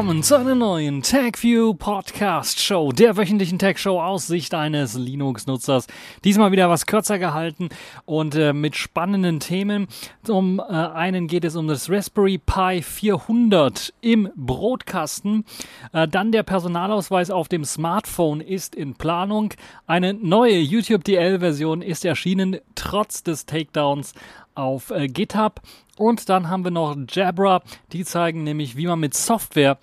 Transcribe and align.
willkommen 0.00 0.22
zu 0.22 0.36
einer 0.36 0.54
neuen 0.54 1.02
TagView 1.02 1.74
Podcast 1.74 2.58
Show, 2.58 2.90
der 2.90 3.18
wöchentlichen 3.18 3.58
Tag 3.58 3.78
Show 3.78 4.00
aus 4.00 4.26
Sicht 4.26 4.54
eines 4.54 4.94
Linux-Nutzers. 4.94 5.88
Diesmal 6.24 6.52
wieder 6.52 6.70
was 6.70 6.86
kürzer 6.86 7.18
gehalten 7.18 7.68
und 8.06 8.34
äh, 8.34 8.54
mit 8.54 8.76
spannenden 8.76 9.40
Themen. 9.40 9.88
Zum 10.22 10.58
äh, 10.58 10.62
einen 10.62 11.26
geht 11.26 11.44
es 11.44 11.54
um 11.54 11.68
das 11.68 11.90
Raspberry 11.90 12.38
Pi 12.38 12.80
400 12.80 13.92
im 14.00 14.30
Brotkasten. 14.36 15.44
Äh, 15.92 16.08
dann 16.08 16.32
der 16.32 16.44
Personalausweis 16.44 17.30
auf 17.30 17.48
dem 17.48 17.66
Smartphone 17.66 18.40
ist 18.40 18.74
in 18.74 18.94
Planung. 18.94 19.52
Eine 19.86 20.14
neue 20.14 20.60
YouTube 20.60 21.04
DL-Version 21.04 21.82
ist 21.82 22.06
erschienen, 22.06 22.56
trotz 22.74 23.22
des 23.22 23.44
Takedowns 23.44 24.14
auf 24.54 24.90
äh, 24.90 25.08
GitHub. 25.08 25.60
Und 25.96 26.28
dann 26.28 26.48
haben 26.48 26.64
wir 26.64 26.70
noch 26.70 26.96
Jabra, 27.08 27.62
die 27.92 28.04
zeigen 28.04 28.44
nämlich, 28.44 28.76
wie 28.76 28.86
man 28.86 29.00
mit 29.00 29.14
Software 29.14 29.78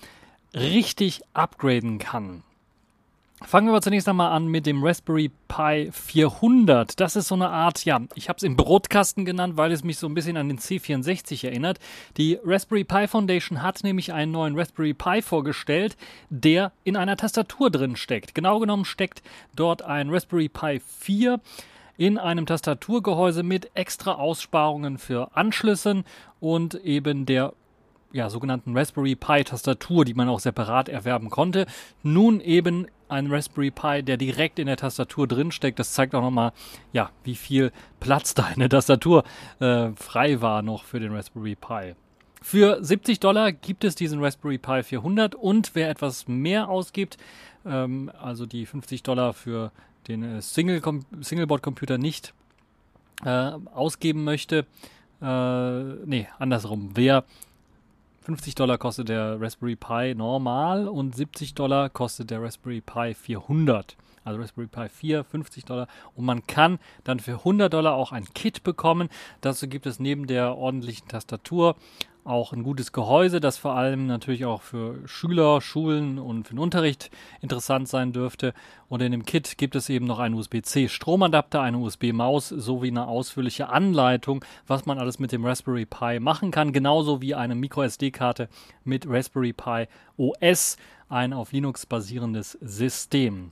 richtig 0.53 1.21
upgraden 1.33 1.99
kann. 1.99 2.43
Fangen 3.45 3.67
wir 3.67 3.73
aber 3.73 3.83
zunächst 3.83 4.09
einmal 4.09 4.31
an 4.31 4.47
mit 4.47 4.65
dem 4.65 4.83
Raspberry 4.83 5.29
Pi 5.47 5.91
400. 5.91 6.99
Das 6.99 7.15
ist 7.15 7.27
so 7.27 7.35
eine 7.35 7.49
Art, 7.49 7.85
ja, 7.85 8.01
ich 8.15 8.29
habe 8.29 8.37
es 8.37 8.43
im 8.43 8.55
Brotkasten 8.55 9.25
genannt, 9.25 9.57
weil 9.57 9.71
es 9.71 9.83
mich 9.83 9.99
so 9.99 10.07
ein 10.07 10.15
bisschen 10.15 10.37
an 10.37 10.47
den 10.47 10.57
C64 10.57 11.45
erinnert. 11.45 11.77
Die 12.17 12.39
Raspberry 12.43 12.83
Pi 12.83 13.07
Foundation 13.07 13.61
hat 13.61 13.83
nämlich 13.83 14.11
einen 14.11 14.31
neuen 14.31 14.57
Raspberry 14.57 14.95
Pi 14.95 15.21
vorgestellt, 15.21 15.97
der 16.31 16.71
in 16.83 16.97
einer 16.97 17.15
Tastatur 17.15 17.69
drin 17.69 17.95
steckt. 17.95 18.33
Genau 18.33 18.59
genommen 18.59 18.85
steckt 18.85 19.21
dort 19.55 19.83
ein 19.83 20.09
Raspberry 20.09 20.49
Pi 20.49 20.81
4 20.99 21.39
in 21.97 22.17
einem 22.17 22.45
Tastaturgehäuse 22.45 23.43
mit 23.43 23.71
extra 23.73 24.13
Aussparungen 24.13 24.97
für 24.97 25.35
Anschlüssen 25.35 26.03
und 26.39 26.75
eben 26.75 27.25
der 27.25 27.53
ja, 28.11 28.29
sogenannten 28.29 28.77
Raspberry 28.77 29.15
Pi 29.15 29.43
Tastatur, 29.43 30.05
die 30.05 30.13
man 30.13 30.29
auch 30.29 30.39
separat 30.39 30.89
erwerben 30.89 31.29
konnte. 31.29 31.65
Nun 32.03 32.39
eben 32.39 32.87
ein 33.09 33.27
Raspberry 33.27 33.71
Pi, 33.71 34.03
der 34.03 34.17
direkt 34.17 34.59
in 34.59 34.67
der 34.67 34.77
Tastatur 34.77 35.27
drin 35.27 35.51
steckt. 35.51 35.79
Das 35.79 35.93
zeigt 35.93 36.15
auch 36.15 36.21
nochmal, 36.21 36.51
ja, 36.93 37.09
wie 37.23 37.35
viel 37.35 37.71
Platz 37.99 38.33
da 38.33 38.49
in 38.49 38.59
der 38.59 38.69
Tastatur 38.69 39.23
äh, 39.59 39.89
frei 39.95 40.41
war 40.41 40.61
noch 40.61 40.83
für 40.83 40.99
den 40.99 41.13
Raspberry 41.13 41.55
Pi. 41.55 41.95
Für 42.41 42.83
70 42.83 43.19
Dollar 43.19 43.51
gibt 43.51 43.83
es 43.83 43.95
diesen 43.95 44.23
Raspberry 44.23 44.57
Pi 44.57 44.83
400 44.83 45.35
und 45.35 45.71
wer 45.73 45.89
etwas 45.89 46.27
mehr 46.27 46.69
ausgibt, 46.69 47.17
ähm, 47.65 48.11
also 48.21 48.45
die 48.45 48.65
50 48.65 49.03
Dollar 49.03 49.33
für 49.33 49.71
den 50.07 50.23
äh, 50.23 50.41
Single 50.41 50.81
Singleboard-Computer 51.19 51.97
nicht 51.97 52.33
äh, 53.25 53.51
ausgeben 53.73 54.23
möchte, 54.23 54.65
äh, 55.21 55.83
nee, 56.05 56.27
andersrum. 56.39 56.91
Wer 56.93 57.23
50 58.21 58.55
Dollar 58.55 58.77
kostet 58.77 59.09
der 59.09 59.39
Raspberry 59.39 59.75
Pi 59.75 60.13
normal 60.13 60.87
und 60.87 61.15
70 61.15 61.55
Dollar 61.55 61.89
kostet 61.89 62.29
der 62.29 62.41
Raspberry 62.41 62.81
Pi 62.81 63.13
400. 63.13 63.95
Also 64.25 64.41
Raspberry 64.41 64.67
Pi 64.67 64.89
4, 64.89 65.23
50 65.23 65.63
Dollar. 65.63 65.87
Und 66.13 66.25
man 66.25 66.45
kann 66.45 66.79
dann 67.05 67.21
für 67.21 67.35
100 67.35 67.71
Dollar 67.71 67.93
auch 67.93 68.11
ein 68.11 68.25
Kit 68.33 68.63
bekommen. 68.63 69.07
Dazu 69.39 69.69
gibt 69.69 69.85
es 69.85 69.99
neben 69.99 70.27
der 70.27 70.57
ordentlichen 70.57 71.07
Tastatur 71.07 71.77
auch 72.27 72.53
ein 72.53 72.63
gutes 72.63 72.91
Gehäuse, 72.91 73.39
das 73.39 73.57
vor 73.57 73.75
allem 73.75 74.05
natürlich 74.05 74.45
auch 74.45 74.61
für 74.61 75.07
Schüler, 75.07 75.61
Schulen 75.61 76.19
und 76.19 76.47
für 76.47 76.53
den 76.53 76.59
Unterricht 76.59 77.09
interessant 77.41 77.87
sein 77.87 78.11
dürfte. 78.11 78.53
Und 78.89 79.01
in 79.01 79.11
dem 79.11 79.25
Kit 79.25 79.57
gibt 79.57 79.75
es 79.75 79.89
eben 79.89 80.05
noch 80.05 80.19
einen 80.19 80.35
USB-C 80.35 80.89
Stromadapter, 80.89 81.61
eine 81.61 81.77
USB-Maus 81.77 82.49
sowie 82.49 82.89
eine 82.89 83.07
ausführliche 83.07 83.69
Anleitung, 83.69 84.43
was 84.67 84.85
man 84.85 84.99
alles 84.99 85.19
mit 85.19 85.31
dem 85.31 85.45
Raspberry 85.45 85.85
Pi 85.85 86.19
machen 86.19 86.51
kann, 86.51 86.73
genauso 86.73 87.21
wie 87.21 87.35
eine 87.35 87.55
MicroSD-Karte 87.55 88.49
mit 88.83 89.07
Raspberry 89.07 89.53
Pi 89.53 89.87
OS, 90.17 90.77
ein 91.09 91.33
auf 91.33 91.51
Linux 91.51 91.85
basierendes 91.85 92.57
System. 92.61 93.51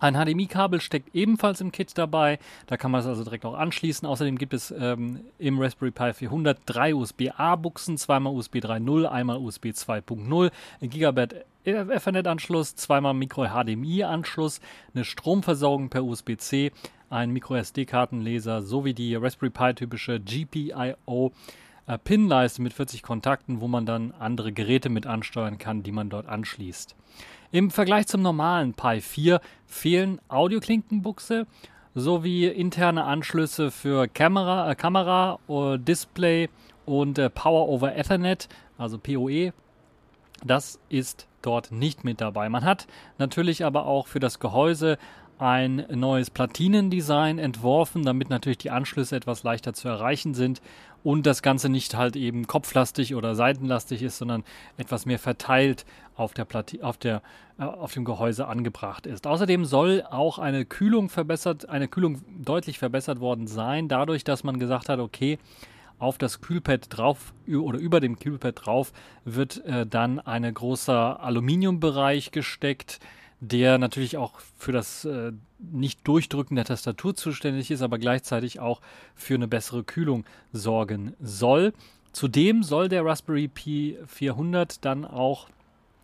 Ein 0.00 0.14
HDMI-Kabel 0.14 0.80
steckt 0.80 1.14
ebenfalls 1.14 1.60
im 1.60 1.72
Kit 1.72 1.96
dabei. 1.96 2.38
Da 2.66 2.76
kann 2.76 2.90
man 2.90 3.00
es 3.00 3.06
also 3.06 3.24
direkt 3.24 3.44
auch 3.44 3.54
anschließen. 3.54 4.06
Außerdem 4.06 4.38
gibt 4.38 4.54
es 4.54 4.72
ähm, 4.76 5.20
im 5.38 5.60
Raspberry 5.60 5.92
Pi 5.92 6.12
400 6.12 6.58
drei 6.66 6.94
USB-A-Buchsen, 6.94 7.96
zweimal 7.96 8.34
USB 8.34 8.56
3.0, 8.56 9.06
einmal 9.06 9.38
USB 9.38 9.66
2.0, 9.66 10.50
ein 10.80 10.90
Gigabit 10.90 11.44
Ethernet-Anschluss, 11.64 12.76
zweimal 12.76 13.14
Micro-HDMI-Anschluss, 13.14 14.60
eine 14.94 15.04
Stromversorgung 15.04 15.88
per 15.88 16.04
USB-C, 16.04 16.72
ein 17.08 17.30
Micro-SD-Kartenleser 17.30 18.62
sowie 18.62 18.92
die 18.92 19.14
Raspberry 19.14 19.50
Pi-typische 19.50 20.20
GPIO 20.20 21.32
äh, 21.86 21.98
Pin-Leiste 21.98 22.60
mit 22.60 22.72
40 22.72 23.02
Kontakten, 23.02 23.60
wo 23.60 23.68
man 23.68 23.86
dann 23.86 24.12
andere 24.12 24.52
Geräte 24.52 24.88
mit 24.88 25.06
ansteuern 25.06 25.58
kann, 25.58 25.82
die 25.82 25.92
man 25.92 26.10
dort 26.10 26.26
anschließt. 26.26 26.96
Im 27.54 27.70
Vergleich 27.70 28.08
zum 28.08 28.20
normalen 28.20 28.74
Pi 28.74 29.00
4 29.00 29.40
fehlen 29.64 30.20
Audioklinkenbuchse 30.26 31.46
sowie 31.94 32.46
interne 32.46 33.04
Anschlüsse 33.04 33.70
für 33.70 34.08
Kamera, 34.08 34.72
äh, 34.72 34.74
Kamera 34.74 35.38
äh, 35.48 35.78
Display 35.78 36.48
und 36.84 37.16
äh, 37.16 37.30
Power 37.30 37.68
over 37.68 37.94
Ethernet, 37.94 38.48
also 38.76 38.98
PoE. 38.98 39.52
Das 40.44 40.80
ist 40.88 41.28
dort 41.42 41.70
nicht 41.70 42.02
mit 42.02 42.20
dabei. 42.20 42.48
Man 42.48 42.64
hat 42.64 42.88
natürlich 43.18 43.64
aber 43.64 43.86
auch 43.86 44.08
für 44.08 44.18
das 44.18 44.40
Gehäuse 44.40 44.98
ein 45.38 45.86
neues 45.90 46.30
Platinendesign 46.30 47.38
entworfen, 47.38 48.02
damit 48.02 48.30
natürlich 48.30 48.58
die 48.58 48.70
Anschlüsse 48.70 49.14
etwas 49.14 49.44
leichter 49.44 49.74
zu 49.74 49.86
erreichen 49.86 50.34
sind 50.34 50.60
und 51.04 51.26
das 51.26 51.42
Ganze 51.42 51.68
nicht 51.68 51.94
halt 51.94 52.16
eben 52.16 52.46
kopflastig 52.46 53.14
oder 53.14 53.34
seitenlastig 53.34 54.02
ist, 54.02 54.18
sondern 54.18 54.42
etwas 54.76 55.06
mehr 55.06 55.18
verteilt 55.18 55.84
auf 56.16 56.34
der 56.34 56.44
Plati 56.44 56.82
auf 56.82 56.96
der 56.96 57.22
äh, 57.58 57.64
auf 57.64 57.92
dem 57.92 58.04
Gehäuse 58.04 58.46
angebracht 58.46 59.06
ist. 59.06 59.26
Außerdem 59.26 59.64
soll 59.64 60.04
auch 60.08 60.38
eine 60.38 60.64
Kühlung 60.64 61.08
verbessert, 61.08 61.68
eine 61.68 61.88
Kühlung 61.88 62.22
deutlich 62.42 62.78
verbessert 62.78 63.20
worden 63.20 63.46
sein, 63.46 63.88
dadurch, 63.88 64.24
dass 64.24 64.44
man 64.44 64.58
gesagt 64.58 64.88
hat, 64.88 64.98
okay, 64.98 65.38
auf 65.98 66.18
das 66.18 66.40
Kühlpad 66.40 66.86
drauf 66.90 67.32
oder 67.48 67.78
über 67.78 68.00
dem 68.00 68.18
Kühlpad 68.18 68.66
drauf 68.66 68.92
wird 69.24 69.64
äh, 69.64 69.86
dann 69.86 70.20
ein 70.20 70.52
großer 70.52 71.22
Aluminiumbereich 71.22 72.30
gesteckt, 72.30 73.00
der 73.40 73.78
natürlich 73.78 74.16
auch 74.16 74.40
für 74.56 74.72
das 74.72 75.04
äh, 75.04 75.32
nicht 75.58 76.06
Durchdrücken 76.06 76.56
der 76.56 76.64
Tastatur 76.64 77.14
zuständig 77.14 77.70
ist, 77.70 77.82
aber 77.82 77.98
gleichzeitig 77.98 78.60
auch 78.60 78.80
für 79.14 79.34
eine 79.34 79.48
bessere 79.48 79.84
Kühlung 79.84 80.24
sorgen 80.52 81.14
soll. 81.20 81.72
Zudem 82.12 82.62
soll 82.62 82.88
der 82.88 83.04
Raspberry 83.04 83.48
Pi 83.48 83.98
400 84.06 84.84
dann 84.84 85.04
auch 85.04 85.48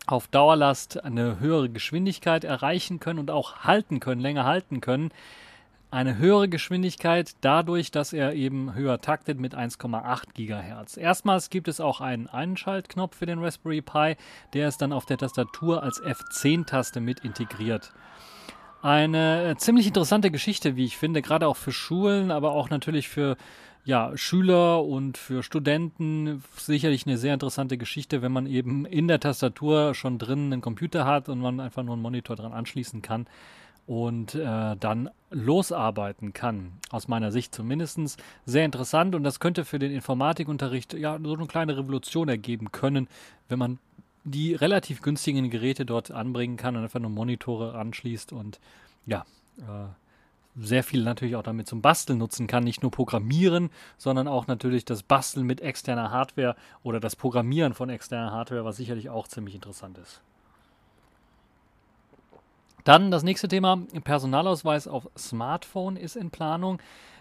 auf 0.07 0.27
Dauerlast 0.27 1.03
eine 1.03 1.39
höhere 1.39 1.69
Geschwindigkeit 1.69 2.43
erreichen 2.43 2.99
können 2.99 3.19
und 3.19 3.31
auch 3.31 3.59
halten 3.59 3.99
können, 3.99 4.21
länger 4.21 4.45
halten 4.45 4.81
können 4.81 5.11
eine 5.91 6.17
höhere 6.17 6.47
Geschwindigkeit 6.47 7.35
dadurch, 7.41 7.91
dass 7.91 8.13
er 8.13 8.33
eben 8.33 8.73
höher 8.73 9.01
taktet 9.01 9.39
mit 9.39 9.55
1,8 9.55 10.33
GHz. 10.33 10.95
Erstmals 10.95 11.49
gibt 11.49 11.67
es 11.67 11.81
auch 11.81 11.99
einen 11.99 12.27
Einschaltknopf 12.27 13.17
für 13.17 13.25
den 13.25 13.43
Raspberry 13.43 13.81
Pi, 13.81 14.15
der 14.53 14.69
ist 14.69 14.81
dann 14.81 14.93
auf 14.93 15.05
der 15.05 15.17
Tastatur 15.17 15.83
als 15.83 16.01
F10-Taste 16.01 17.01
mit 17.01 17.19
integriert. 17.19 17.91
Eine 18.81 19.49
äh, 19.49 19.55
ziemlich 19.57 19.85
interessante 19.85 20.31
Geschichte, 20.31 20.75
wie 20.77 20.85
ich 20.85 20.97
finde, 20.97 21.21
gerade 21.21 21.45
auch 21.45 21.57
für 21.57 21.73
Schulen, 21.73 22.31
aber 22.31 22.53
auch 22.53 22.69
natürlich 22.69 23.09
für 23.09 23.35
ja, 23.83 24.15
Schüler 24.15 24.83
und 24.83 25.17
für 25.17 25.43
Studenten 25.43 26.43
sicherlich 26.55 27.07
eine 27.07 27.17
sehr 27.17 27.33
interessante 27.33 27.77
Geschichte, 27.77 28.21
wenn 28.21 28.31
man 28.31 28.45
eben 28.45 28.85
in 28.85 29.07
der 29.07 29.19
Tastatur 29.19 29.95
schon 29.95 30.19
drin 30.19 30.53
einen 30.53 30.61
Computer 30.61 31.05
hat 31.05 31.29
und 31.29 31.39
man 31.39 31.59
einfach 31.59 31.83
nur 31.83 31.93
einen 31.93 32.01
Monitor 32.01 32.35
dran 32.35 32.53
anschließen 32.53 33.01
kann 33.01 33.27
und 33.87 34.35
äh, 34.35 34.75
dann 34.77 35.09
losarbeiten 35.31 36.33
kann. 36.33 36.73
Aus 36.91 37.07
meiner 37.07 37.31
Sicht 37.31 37.55
zumindest 37.55 38.21
sehr 38.45 38.65
interessant 38.65 39.15
und 39.15 39.23
das 39.23 39.39
könnte 39.39 39.65
für 39.65 39.79
den 39.79 39.91
Informatikunterricht 39.91 40.93
ja 40.93 41.19
so 41.21 41.33
eine 41.33 41.47
kleine 41.47 41.77
Revolution 41.77 42.29
ergeben 42.29 42.71
können, 42.71 43.07
wenn 43.49 43.59
man 43.59 43.79
die 44.23 44.53
relativ 44.53 45.01
günstigen 45.01 45.49
Geräte 45.49 45.85
dort 45.85 46.11
anbringen 46.11 46.57
kann 46.57 46.75
und 46.75 46.83
einfach 46.83 46.99
nur 46.99 47.09
Monitore 47.09 47.73
anschließt 47.73 48.31
und 48.33 48.59
ja, 49.07 49.25
äh, 49.57 49.87
sehr 50.55 50.83
viel 50.83 51.03
natürlich 51.03 51.35
auch 51.35 51.43
damit 51.43 51.67
zum 51.67 51.81
Basteln 51.81 52.19
nutzen 52.19 52.47
kann. 52.47 52.63
Nicht 52.63 52.81
nur 52.81 52.91
Programmieren, 52.91 53.69
sondern 53.97 54.27
auch 54.27 54.47
natürlich 54.47 54.85
das 54.85 55.03
Basteln 55.03 55.45
mit 55.45 55.61
externer 55.61 56.11
Hardware 56.11 56.55
oder 56.83 56.99
das 56.99 57.15
Programmieren 57.15 57.73
von 57.73 57.89
externer 57.89 58.31
Hardware, 58.31 58.65
was 58.65 58.77
sicherlich 58.77 59.09
auch 59.09 59.27
ziemlich 59.27 59.55
interessant 59.55 59.97
ist. 59.97 60.21
Dann 62.83 63.11
das 63.11 63.23
nächste 63.23 63.47
Thema, 63.47 63.79
Personalausweis 64.03 64.87
auf 64.87 65.07
Smartphone 65.17 65.97
ist 65.97 66.15
in 66.15 66.31
Planung. 66.31 66.79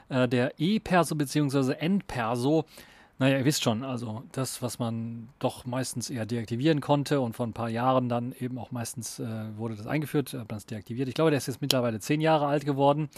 Äh, 0.09 0.29
der 0.29 0.59
E-Perso 0.59 1.15
bzw. 1.15 1.75
N-Perso, 1.75 2.65
naja, 3.21 3.37
ihr 3.37 3.45
wisst 3.45 3.63
schon, 3.63 3.85
also 3.85 4.23
das, 4.33 4.63
was 4.63 4.79
man 4.79 5.29
doch 5.41 5.67
meistens 5.67 6.09
eher 6.09 6.25
deaktivieren 6.25 6.81
konnte 6.81 7.21
und 7.21 7.37
vor 7.37 7.47
ein 7.47 7.53
paar 7.53 7.69
Jahren 7.69 8.09
dann 8.09 8.33
eben 8.41 8.57
auch 8.57 8.71
meistens 8.71 9.19
äh, 9.19 9.27
wurde 9.59 9.77
das 9.77 9.87
eingeführt, 9.87 10.33
hat 10.33 10.49
man 10.49 10.57
es 10.57 10.65
deaktiviert. 10.65 11.07
Ich 11.07 11.15
glaube, 11.15 11.31
der 11.31 11.37
ist 11.37 11.47
jetzt 11.47 11.61
mittlerweile 11.61 12.01
zehn 12.01 12.23
Jahre 12.23 12.47
alt 12.47 12.65
geworden, 12.65 13.11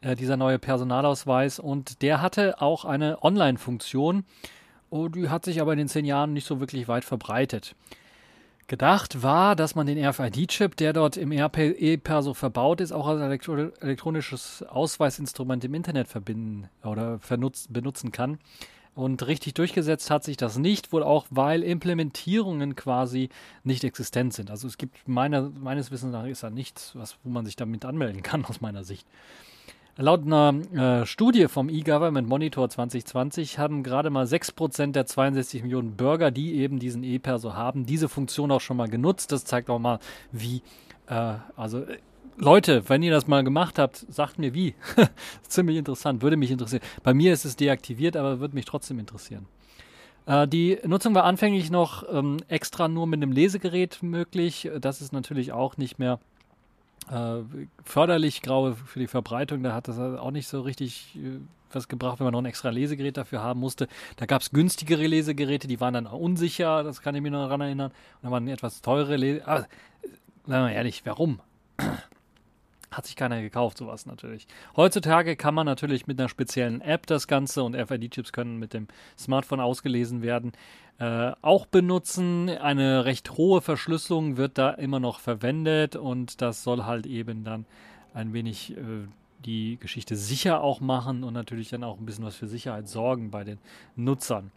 äh, 0.00 0.14
dieser 0.14 0.36
neue 0.36 0.60
Personalausweis 0.60 1.58
und 1.58 2.02
der 2.02 2.22
hatte 2.22 2.62
auch 2.62 2.84
eine 2.84 3.20
Online-Funktion 3.24 4.24
und 4.90 5.16
die 5.16 5.28
hat 5.28 5.44
sich 5.44 5.60
aber 5.60 5.72
in 5.72 5.78
den 5.78 5.88
zehn 5.88 6.04
Jahren 6.04 6.34
nicht 6.34 6.46
so 6.46 6.60
wirklich 6.60 6.86
weit 6.86 7.04
verbreitet. 7.04 7.74
Gedacht 8.68 9.24
war, 9.24 9.56
dass 9.56 9.74
man 9.74 9.88
den 9.88 9.98
RFID-Chip, 9.98 10.76
der 10.76 10.92
dort 10.92 11.16
im 11.16 11.32
E-Perso 11.32 12.32
verbaut 12.32 12.80
ist, 12.80 12.92
auch 12.92 13.08
als 13.08 13.20
elektro 13.20 13.56
elektronisches 13.80 14.62
Ausweisinstrument 14.62 15.64
im 15.64 15.74
Internet 15.74 16.06
verbinden 16.06 16.68
oder 16.84 17.18
benutzen 17.70 18.12
kann. 18.12 18.38
Und 18.98 19.24
richtig 19.28 19.54
durchgesetzt 19.54 20.10
hat 20.10 20.24
sich 20.24 20.36
das 20.36 20.58
nicht, 20.58 20.92
wohl 20.92 21.04
auch, 21.04 21.26
weil 21.30 21.62
Implementierungen 21.62 22.74
quasi 22.74 23.28
nicht 23.62 23.84
existent 23.84 24.34
sind. 24.34 24.50
Also 24.50 24.66
es 24.66 24.76
gibt 24.76 25.06
meiner, 25.06 25.50
meines 25.50 25.92
Wissens 25.92 26.10
nach 26.10 26.26
ist 26.26 26.42
da 26.42 26.50
nichts, 26.50 26.96
was, 26.96 27.16
wo 27.22 27.30
man 27.30 27.46
sich 27.46 27.54
damit 27.54 27.84
anmelden 27.84 28.24
kann, 28.24 28.44
aus 28.44 28.60
meiner 28.60 28.82
Sicht. 28.82 29.06
Laut 29.98 30.26
einer 30.26 30.52
äh, 30.74 31.06
Studie 31.06 31.46
vom 31.46 31.68
E-Government 31.68 32.28
Monitor 32.28 32.68
2020 32.68 33.60
haben 33.60 33.84
gerade 33.84 34.10
mal 34.10 34.26
6% 34.26 34.90
der 34.90 35.06
62 35.06 35.62
Millionen 35.62 35.92
Bürger, 35.92 36.32
die 36.32 36.54
eben 36.54 36.80
diesen 36.80 37.04
E-Perso 37.04 37.54
haben, 37.54 37.86
diese 37.86 38.08
Funktion 38.08 38.50
auch 38.50 38.60
schon 38.60 38.76
mal 38.76 38.88
genutzt. 38.88 39.30
Das 39.30 39.44
zeigt 39.44 39.70
auch 39.70 39.78
mal, 39.78 40.00
wie, 40.32 40.62
äh, 41.06 41.34
also 41.54 41.82
äh, 41.82 41.98
Leute, 42.36 42.88
wenn 42.88 43.02
ihr 43.02 43.12
das 43.12 43.26
mal 43.26 43.44
gemacht 43.44 43.78
habt, 43.78 44.04
sagt 44.08 44.38
mir 44.38 44.54
wie. 44.54 44.74
Ziemlich 45.48 45.76
interessant, 45.76 46.22
würde 46.22 46.36
mich 46.36 46.50
interessieren. 46.50 46.82
Bei 47.02 47.14
mir 47.14 47.32
ist 47.32 47.44
es 47.44 47.56
deaktiviert, 47.56 48.16
aber 48.16 48.40
würde 48.40 48.54
mich 48.54 48.64
trotzdem 48.64 48.98
interessieren. 48.98 49.46
Äh, 50.26 50.46
die 50.46 50.78
Nutzung 50.84 51.14
war 51.14 51.24
anfänglich 51.24 51.70
noch 51.70 52.04
ähm, 52.12 52.38
extra 52.48 52.88
nur 52.88 53.06
mit 53.06 53.22
einem 53.22 53.32
Lesegerät 53.32 54.02
möglich. 54.02 54.70
Das 54.80 55.00
ist 55.00 55.12
natürlich 55.12 55.52
auch 55.52 55.76
nicht 55.76 55.98
mehr 55.98 56.20
äh, 57.10 57.38
förderlich 57.84 58.42
graue 58.42 58.74
für 58.74 58.98
die 58.98 59.06
Verbreitung. 59.06 59.62
Da 59.62 59.72
hat 59.72 59.88
das 59.88 59.98
auch 59.98 60.30
nicht 60.30 60.48
so 60.48 60.60
richtig 60.60 61.16
äh, 61.16 61.38
was 61.72 61.88
gebracht, 61.88 62.18
wenn 62.18 62.24
man 62.24 62.32
noch 62.32 62.42
ein 62.42 62.46
extra 62.46 62.70
Lesegerät 62.70 63.16
dafür 63.16 63.42
haben 63.42 63.60
musste. 63.60 63.88
Da 64.16 64.26
gab 64.26 64.42
es 64.42 64.50
günstigere 64.50 65.06
Lesegeräte, 65.06 65.68
die 65.68 65.80
waren 65.80 65.94
dann 65.94 66.06
unsicher, 66.06 66.82
das 66.82 67.02
kann 67.02 67.14
ich 67.14 67.22
mich 67.22 67.32
noch 67.32 67.42
daran 67.42 67.60
erinnern. 67.60 67.90
Und 67.90 68.22
dann 68.22 68.32
waren 68.32 68.48
etwas 68.48 68.82
teure 68.82 69.16
Lesegeräte. 69.16 69.48
Aber, 69.48 69.66
sagen 70.46 70.66
wir 70.66 70.72
ehrlich, 70.72 71.02
warum? 71.04 71.40
Hat 72.90 73.06
sich 73.06 73.16
keiner 73.16 73.42
gekauft, 73.42 73.78
sowas 73.78 74.06
natürlich. 74.06 74.46
Heutzutage 74.76 75.36
kann 75.36 75.54
man 75.54 75.66
natürlich 75.66 76.06
mit 76.06 76.18
einer 76.18 76.28
speziellen 76.28 76.80
App 76.80 77.06
das 77.06 77.28
Ganze 77.28 77.62
und 77.62 77.76
RFID-Chips 77.76 78.32
können 78.32 78.58
mit 78.58 78.72
dem 78.72 78.88
Smartphone 79.18 79.60
ausgelesen 79.60 80.22
werden, 80.22 80.52
äh, 80.98 81.32
auch 81.42 81.66
benutzen. 81.66 82.48
Eine 82.48 83.04
recht 83.04 83.32
hohe 83.32 83.60
Verschlüsselung 83.60 84.36
wird 84.38 84.56
da 84.56 84.70
immer 84.70 85.00
noch 85.00 85.20
verwendet 85.20 85.96
und 85.96 86.40
das 86.40 86.62
soll 86.62 86.84
halt 86.84 87.06
eben 87.06 87.44
dann 87.44 87.66
ein 88.14 88.32
wenig 88.32 88.76
äh, 88.76 89.06
die 89.44 89.76
Geschichte 89.80 90.16
sicher 90.16 90.62
auch 90.62 90.80
machen 90.80 91.24
und 91.24 91.34
natürlich 91.34 91.68
dann 91.68 91.84
auch 91.84 91.98
ein 91.98 92.06
bisschen 92.06 92.24
was 92.24 92.36
für 92.36 92.48
Sicherheit 92.48 92.88
sorgen 92.88 93.30
bei 93.30 93.44
den 93.44 93.58
Nutzern. 93.96 94.50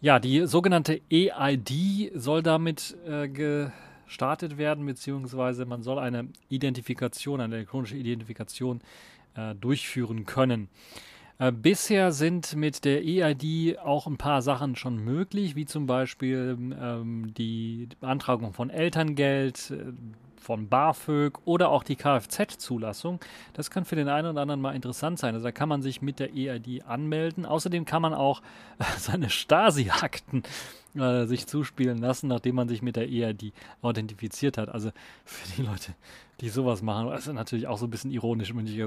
Ja, 0.00 0.20
die 0.20 0.46
sogenannte 0.46 1.00
EID 1.10 2.12
soll 2.14 2.42
damit 2.42 2.96
äh, 3.06 3.28
gestartet 4.08 4.58
werden, 4.58 4.84
beziehungsweise 4.84 5.64
man 5.64 5.82
soll 5.82 5.98
eine 5.98 6.28
Identifikation, 6.48 7.40
eine 7.40 7.54
elektronische 7.54 7.96
Identifikation 7.96 8.80
äh, 9.34 9.54
durchführen 9.54 10.26
können. 10.26 10.68
Äh, 11.38 11.52
bisher 11.52 12.10
sind 12.10 12.56
mit 12.56 12.84
der 12.84 13.04
EID 13.04 13.78
auch 13.78 14.06
ein 14.06 14.16
paar 14.16 14.42
Sachen 14.42 14.74
schon 14.74 14.98
möglich, 14.98 15.54
wie 15.54 15.66
zum 15.66 15.86
Beispiel 15.86 16.56
ähm, 16.58 17.32
die 17.36 17.88
Beantragung 18.00 18.52
von 18.52 18.70
Elterngeld, 18.70 19.70
äh, 19.70 19.92
von 20.40 20.68
BAföG 20.68 21.38
oder 21.44 21.68
auch 21.68 21.82
die 21.82 21.96
Kfz-Zulassung. 21.96 23.20
Das 23.52 23.70
kann 23.70 23.84
für 23.84 23.96
den 23.96 24.08
einen 24.08 24.28
oder 24.30 24.40
anderen 24.40 24.60
mal 24.60 24.74
interessant 24.74 25.18
sein. 25.18 25.34
Also 25.34 25.44
da 25.44 25.52
kann 25.52 25.68
man 25.68 25.82
sich 25.82 26.00
mit 26.00 26.18
der 26.18 26.34
EID 26.34 26.84
anmelden. 26.86 27.44
Außerdem 27.44 27.84
kann 27.84 28.02
man 28.02 28.14
auch 28.14 28.40
äh, 28.78 28.84
seine 28.98 29.30
Stasi-Akten 29.30 30.42
äh, 31.00 31.26
sich 31.26 31.46
zuspielen 31.46 31.98
lassen, 31.98 32.28
nachdem 32.28 32.56
man 32.56 32.68
sich 32.68 32.82
mit 32.82 32.96
der 32.96 33.08
EID 33.08 33.52
authentifiziert 33.82 34.58
hat. 34.58 34.68
Also 34.68 34.90
für 35.24 35.56
die 35.56 35.62
Leute, 35.62 35.94
die 36.40 36.48
sowas 36.48 36.82
machen, 36.82 37.08
das 37.08 37.26
ist 37.26 37.32
natürlich 37.32 37.66
auch 37.66 37.78
so 37.78 37.86
ein 37.86 37.90
bisschen 37.90 38.10
ironisch, 38.10 38.52
muss 38.52 38.68
ich 38.68 38.78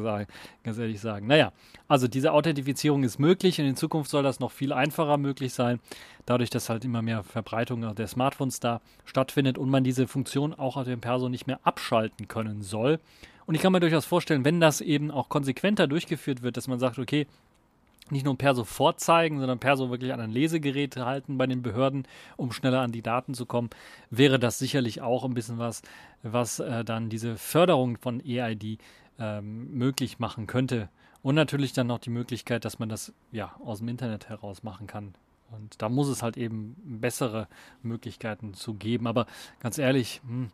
ganz 0.64 0.78
ehrlich 0.78 1.00
sagen. 1.00 1.28
Naja, 1.28 1.52
also 1.88 2.08
diese 2.08 2.32
Authentifizierung 2.32 3.04
ist 3.04 3.20
möglich 3.20 3.60
und 3.60 3.66
in 3.66 3.76
Zukunft 3.76 4.10
soll 4.10 4.24
das 4.24 4.40
noch 4.40 4.52
viel 4.52 4.74
einfacher 4.74 5.18
möglich 5.18 5.54
sein, 5.54 5.80
dadurch, 6.26 6.50
dass 6.50 6.70
halt 6.70 6.86
immer 6.86 7.02
mehr 7.02 7.24
Verbreitung 7.24 7.96
der 7.96 8.08
Smartphones 8.08 8.60
da 8.60 8.82
stattfindet 9.06 9.58
und 9.58 9.70
man 9.70 9.84
diese 9.84 10.08
Funktion 10.08 10.54
auch 10.54 10.78
auf 10.78 10.86
dem 10.86 11.02
Perso 11.02 11.30
nicht 11.30 11.48
mehr 11.48 11.60
abschalten 11.64 12.28
können 12.28 12.62
soll. 12.62 13.00
Und 13.46 13.56
ich 13.56 13.62
kann 13.62 13.74
mir 13.74 13.80
durchaus 13.80 14.06
vorstellen, 14.06 14.46
wenn 14.46 14.62
das 14.62 14.80
eben 14.80 15.12
auch 15.12 15.28
konsequenter 15.28 15.88
durchgeführt 15.88 16.42
wird, 16.42 16.58
dass 16.58 16.68
man 16.68 16.80
sagt, 16.80 17.00
okay, 17.00 17.28
nicht 18.12 18.26
nur 18.26 18.38
Perso 18.38 18.64
vorzeigen, 18.64 19.40
sondern 19.40 19.60
Perso 19.60 19.90
wirklich 19.90 20.14
an 20.14 20.20
ein 20.20 20.32
Lesegerät 20.32 20.96
halten 20.98 21.38
bei 21.38 21.48
den 21.48 21.62
Behörden, 21.62 22.08
um 22.38 22.52
schneller 22.52 22.82
an 22.82 22.92
die 22.92 23.02
Daten 23.02 23.34
zu 23.34 23.46
kommen, 23.46 23.70
wäre 24.10 24.40
das 24.40 24.60
sicherlich 24.60 25.02
auch 25.02 25.24
ein 25.24 25.34
bisschen 25.34 25.58
was, 25.58 25.82
was 26.24 26.60
äh, 26.60 26.84
dann 26.84 27.10
diese 27.10 27.38
Förderung 27.38 27.98
von 27.98 28.22
EID 28.24 28.80
ähm, 29.20 29.78
möglich 29.78 30.20
machen 30.20 30.48
könnte. 30.48 30.90
Und 31.24 31.36
natürlich 31.36 31.74
dann 31.74 31.88
noch 31.88 32.00
die 32.00 32.10
Möglichkeit, 32.10 32.66
dass 32.66 32.80
man 32.80 32.90
das 32.90 33.14
ja 33.32 33.56
aus 33.64 33.80
dem 33.80 33.88
Internet 33.88 34.30
heraus 34.30 34.64
machen 34.64 34.88
kann. 34.88 35.14
Und 35.52 35.82
da 35.82 35.90
muss 35.90 36.08
es 36.08 36.24
halt 36.24 36.38
eben 36.38 36.76
bessere 36.84 37.48
Möglichkeiten 37.84 38.54
zu 38.54 38.74
geben. 38.74 39.06
Aber 39.06 39.28
ganz 39.60 39.78
ehrlich, 39.78 40.22
hm, 40.26 40.50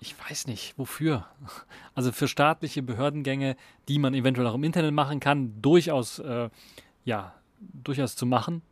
ich 0.00 0.16
weiß 0.18 0.48
nicht, 0.48 0.76
wofür. 0.76 1.26
Also 1.94 2.10
für 2.10 2.26
staatliche 2.26 2.82
Behördengänge, 2.82 3.56
die 3.88 3.98
man 3.98 4.14
eventuell 4.14 4.48
auch 4.48 4.54
im 4.54 4.64
Internet 4.64 4.92
machen 4.92 5.20
kann, 5.20 5.62
durchaus 5.62 6.18
äh, 6.18 6.50
ja, 7.04 7.34
durchaus 7.60 8.16
zu 8.16 8.26
machen. 8.26 8.62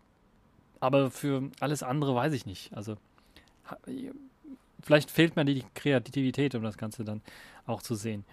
Aber 0.81 1.11
für 1.11 1.51
alles 1.61 1.83
andere 1.83 2.15
weiß 2.15 2.33
ich 2.33 2.47
nicht. 2.47 2.73
Also 2.75 2.97
vielleicht 4.83 5.11
fehlt 5.11 5.37
mir 5.37 5.45
die 5.45 5.65
Kreativität, 5.75 6.55
um 6.55 6.63
das 6.63 6.79
Ganze 6.79 7.05
dann 7.05 7.21
auch 7.67 7.83
zu 7.83 7.95
sehen. 7.95 8.25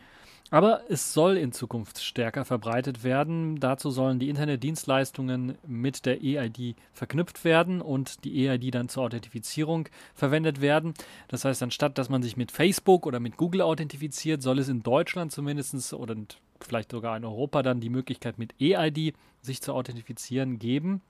Aber 0.50 0.82
es 0.88 1.14
soll 1.14 1.36
in 1.36 1.52
Zukunft 1.52 2.02
stärker 2.02 2.46
verbreitet 2.46 3.04
werden. 3.04 3.60
Dazu 3.60 3.90
sollen 3.90 4.18
die 4.18 4.30
Internetdienstleistungen 4.30 5.58
mit 5.68 6.06
der 6.06 6.24
EID 6.24 6.76
verknüpft 6.94 7.44
werden 7.44 7.82
und 7.82 8.24
die 8.24 8.48
EID 8.48 8.74
dann 8.74 8.88
zur 8.88 9.04
Authentifizierung 9.04 9.90
verwendet 10.16 10.62
werden. 10.62 10.94
Das 11.28 11.44
heißt, 11.44 11.62
anstatt 11.64 11.98
dass 11.98 12.08
man 12.08 12.24
sich 12.24 12.38
mit 12.38 12.54
Facebook 12.54 13.06
oder 13.06 13.20
mit 13.20 13.36
Google 13.36 13.62
authentifiziert, 13.62 14.42
soll 14.42 14.60
es 14.60 14.70
in 14.70 14.84
Deutschland 14.84 15.34
zumindest 15.34 15.94
oder 15.94 16.16
vielleicht 16.62 16.92
sogar 16.92 17.18
in 17.18 17.26
Europa 17.26 17.62
dann 17.62 17.82
die 17.82 17.90
Möglichkeit 17.90 18.38
mit 18.38 18.54
EID 18.62 19.14
sich 19.42 19.62
zu 19.62 19.74
authentifizieren 19.74 20.60
geben. 20.60 21.02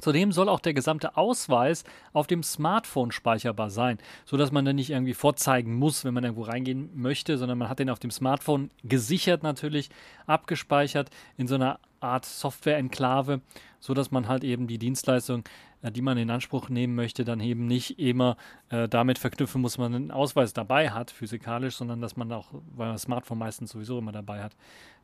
Zudem 0.00 0.32
soll 0.32 0.48
auch 0.48 0.60
der 0.60 0.74
gesamte 0.74 1.16
Ausweis 1.16 1.84
auf 2.12 2.26
dem 2.26 2.42
Smartphone 2.42 3.12
speicherbar 3.12 3.70
sein, 3.70 3.98
sodass 4.24 4.52
man 4.52 4.64
dann 4.64 4.76
nicht 4.76 4.90
irgendwie 4.90 5.14
vorzeigen 5.14 5.74
muss, 5.74 6.04
wenn 6.04 6.14
man 6.14 6.24
irgendwo 6.24 6.42
reingehen 6.42 6.90
möchte, 6.94 7.38
sondern 7.38 7.58
man 7.58 7.68
hat 7.68 7.78
den 7.78 7.90
auf 7.90 7.98
dem 7.98 8.10
Smartphone 8.10 8.70
gesichert 8.84 9.42
natürlich, 9.42 9.90
abgespeichert 10.26 11.10
in 11.36 11.46
so 11.46 11.54
einer 11.56 11.78
Art 12.00 12.24
Software-Enklave, 12.24 13.40
sodass 13.78 14.10
man 14.10 14.28
halt 14.28 14.44
eben 14.44 14.66
die 14.66 14.78
Dienstleistung 14.78 15.44
die 15.82 16.02
man 16.02 16.18
in 16.18 16.30
Anspruch 16.30 16.68
nehmen 16.68 16.94
möchte, 16.94 17.24
dann 17.24 17.40
eben 17.40 17.66
nicht 17.66 17.98
immer 17.98 18.36
äh, 18.68 18.88
damit 18.88 19.18
verknüpfen 19.18 19.62
muss, 19.62 19.78
man 19.78 19.94
einen 19.94 20.10
Ausweis 20.10 20.52
dabei 20.52 20.90
hat, 20.90 21.10
physikalisch, 21.10 21.76
sondern 21.76 22.00
dass 22.00 22.16
man 22.16 22.30
auch, 22.32 22.52
weil 22.52 22.88
man 22.88 22.94
das 22.94 23.02
Smartphone 23.02 23.38
meistens 23.38 23.70
sowieso 23.70 23.98
immer 23.98 24.12
dabei 24.12 24.42
hat, 24.42 24.56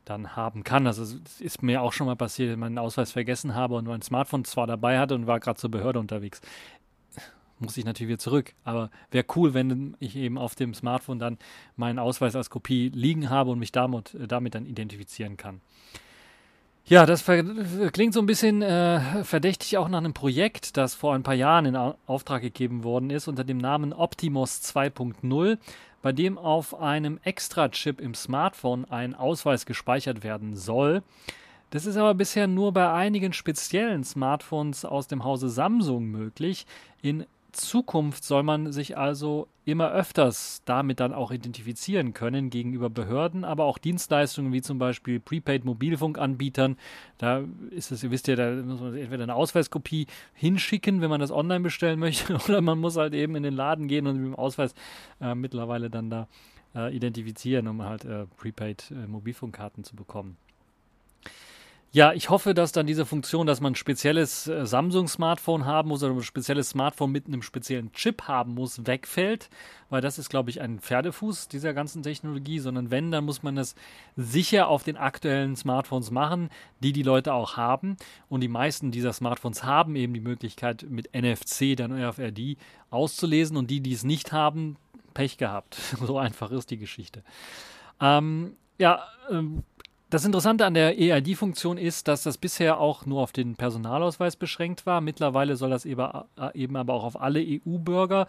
dann 0.05 0.35
haben 0.35 0.63
kann. 0.63 0.87
Also 0.87 1.03
es 1.03 1.41
ist 1.41 1.63
mir 1.63 1.81
auch 1.81 1.93
schon 1.93 2.07
mal 2.07 2.15
passiert, 2.15 2.49
dass 2.49 2.53
ich 2.53 2.59
meinen 2.59 2.77
Ausweis 2.77 3.11
vergessen 3.11 3.55
habe 3.55 3.75
und 3.75 3.87
mein 3.87 4.01
Smartphone 4.01 4.45
zwar 4.45 4.67
dabei 4.67 4.99
hatte 4.99 5.15
und 5.15 5.27
war 5.27 5.39
gerade 5.39 5.59
zur 5.59 5.71
Behörde 5.71 5.99
unterwegs. 5.99 6.41
Muss 7.59 7.75
ich 7.75 7.85
natürlich 7.85 8.09
wieder 8.09 8.19
zurück. 8.19 8.53
Aber 8.63 8.91
wäre 9.09 9.25
cool, 9.35 9.53
wenn 9.53 9.97
ich 9.99 10.15
eben 10.15 10.37
auf 10.37 10.53
dem 10.53 10.73
Smartphone 10.75 11.17
dann 11.17 11.37
meinen 11.75 11.97
Ausweis 11.97 12.35
als 12.35 12.49
Kopie 12.51 12.89
liegen 12.89 13.29
habe 13.29 13.49
und 13.49 13.59
mich 13.59 13.71
damit, 13.71 14.13
äh, 14.13 14.27
damit 14.27 14.55
dann 14.55 14.65
identifizieren 14.65 15.37
kann. 15.37 15.61
Ja, 16.89 17.05
das 17.05 17.25
klingt 17.25 18.13
so 18.13 18.21
ein 18.21 18.25
bisschen 18.25 18.61
äh, 18.61 19.25
verdächtig 19.25 19.77
auch 19.77 19.89
nach 19.89 19.97
einem 19.97 20.13
Projekt, 20.13 20.77
das 20.77 20.95
vor 20.95 21.15
ein 21.15 21.23
paar 21.23 21.33
Jahren 21.33 21.65
in 21.65 21.75
Auftrag 21.75 22.41
gegeben 22.41 22.85
worden 22.85 23.09
ist 23.09 23.27
unter 23.27 23.43
dem 23.43 23.57
Namen 23.57 23.91
Optimus 23.91 24.61
2.0, 24.61 25.57
bei 26.01 26.13
dem 26.13 26.37
auf 26.37 26.79
einem 26.79 27.19
Extra-Chip 27.25 27.99
im 27.99 28.13
Smartphone 28.13 28.85
ein 28.85 29.15
Ausweis 29.15 29.65
gespeichert 29.65 30.23
werden 30.23 30.55
soll. 30.55 31.03
Das 31.71 31.85
ist 31.85 31.97
aber 31.97 32.13
bisher 32.13 32.47
nur 32.47 32.71
bei 32.71 32.89
einigen 32.89 33.33
speziellen 33.33 34.05
Smartphones 34.05 34.85
aus 34.85 35.07
dem 35.07 35.25
Hause 35.25 35.49
Samsung 35.49 36.05
möglich. 36.05 36.65
In 37.01 37.25
Zukunft 37.57 38.23
soll 38.23 38.43
man 38.43 38.71
sich 38.71 38.97
also 38.97 39.47
immer 39.65 39.91
öfters 39.91 40.61
damit 40.65 40.99
dann 40.99 41.13
auch 41.13 41.31
identifizieren 41.31 42.13
können 42.13 42.49
gegenüber 42.49 42.89
Behörden, 42.89 43.43
aber 43.43 43.65
auch 43.65 43.77
Dienstleistungen 43.77 44.53
wie 44.53 44.61
zum 44.61 44.79
Beispiel 44.79 45.19
Prepaid 45.19 45.65
Mobilfunkanbietern. 45.65 46.77
Da 47.17 47.43
ist 47.71 47.91
es, 47.91 48.03
ihr 48.03 48.11
wisst 48.11 48.27
ja, 48.27 48.35
da 48.35 48.51
muss 48.51 48.79
man 48.79 48.95
entweder 48.95 49.23
eine 49.23 49.35
Ausweiskopie 49.35 50.07
hinschicken, 50.33 51.01
wenn 51.01 51.09
man 51.09 51.19
das 51.19 51.31
online 51.31 51.61
bestellen 51.61 51.99
möchte, 51.99 52.35
oder 52.47 52.61
man 52.61 52.79
muss 52.79 52.95
halt 52.95 53.13
eben 53.13 53.35
in 53.35 53.43
den 53.43 53.53
Laden 53.53 53.87
gehen 53.87 54.07
und 54.07 54.17
mit 54.17 54.25
dem 54.25 54.35
Ausweis 54.35 54.73
äh, 55.19 55.35
mittlerweile 55.35 55.89
dann 55.89 56.09
da 56.09 56.27
äh, 56.75 56.95
identifizieren, 56.95 57.67
um 57.67 57.83
halt 57.83 58.05
äh, 58.05 58.25
Prepaid 58.37 58.91
äh, 58.91 59.81
zu 59.83 59.95
bekommen. 59.95 60.37
Ja, 61.93 62.11
ich 62.11 62.29
hoffe, 62.29 62.53
dass 62.53 62.73
dann 62.73 62.85
diese 62.85 63.05
Funktion, 63.05 63.47
dass 63.47 63.61
man 63.61 63.71
ein 63.71 63.75
spezielles 63.75 64.45
äh, 64.47 64.65
Samsung-Smartphone 64.65 65.65
haben 65.65 65.87
muss 65.87 66.03
oder 66.03 66.13
ein 66.13 66.21
spezielles 66.21 66.69
Smartphone 66.69 67.13
mit 67.13 67.27
einem 67.27 67.41
speziellen 67.41 67.93
Chip 67.93 68.23
haben 68.23 68.53
muss, 68.55 68.85
wegfällt, 68.85 69.49
weil 69.89 70.01
das 70.01 70.19
ist, 70.19 70.29
glaube 70.29 70.49
ich, 70.49 70.59
ein 70.59 70.79
Pferdefuß 70.79 71.47
dieser 71.47 71.73
ganzen 71.73 72.03
Technologie, 72.03 72.59
sondern 72.59 72.91
wenn, 72.91 73.09
dann 73.09 73.23
muss 73.23 73.41
man 73.41 73.55
das 73.55 73.73
sicher 74.17 74.67
auf 74.67 74.83
den 74.83 74.97
aktuellen 74.97 75.55
Smartphones 75.55 76.11
machen, 76.11 76.49
die 76.81 76.91
die 76.91 77.03
Leute 77.03 77.33
auch 77.33 77.55
haben. 77.55 77.95
Und 78.27 78.41
die 78.41 78.49
meisten 78.49 78.91
dieser 78.91 79.13
Smartphones 79.13 79.63
haben 79.63 79.95
eben 79.95 80.13
die 80.13 80.19
Möglichkeit, 80.19 80.85
mit 80.89 81.15
NFC, 81.15 81.77
dann 81.77 81.93
RFID, 81.93 82.57
auszulesen 82.89 83.55
und 83.55 83.71
die, 83.71 83.79
die 83.79 83.93
es 83.93 84.03
nicht 84.03 84.33
haben, 84.33 84.75
Pech 85.13 85.37
gehabt. 85.37 85.75
so 86.05 86.17
einfach 86.17 86.51
ist 86.51 86.69
die 86.69 86.77
Geschichte. 86.77 87.23
Ähm, 88.01 88.57
ja, 88.77 89.07
ähm, 89.31 89.63
das 90.09 90.23
Interessante 90.23 90.65
an 90.65 90.73
der 90.73 90.97
EID-Funktion 90.97 91.77
ist, 91.77 92.07
dass 92.07 92.23
das 92.23 92.37
bisher 92.37 92.79
auch 92.79 93.05
nur 93.05 93.21
auf 93.21 93.33
den 93.33 93.55
Personalausweis 93.55 94.37
beschränkt 94.37 94.85
war. 94.85 95.01
Mittlerweile 95.01 95.55
soll 95.55 95.69
das 95.69 95.85
eben, 95.85 96.01
äh, 96.37 96.77
aber 96.77 96.93
auch 96.93 97.03
auf 97.03 97.19
alle 97.19 97.41
EU-Bürger 97.41 98.27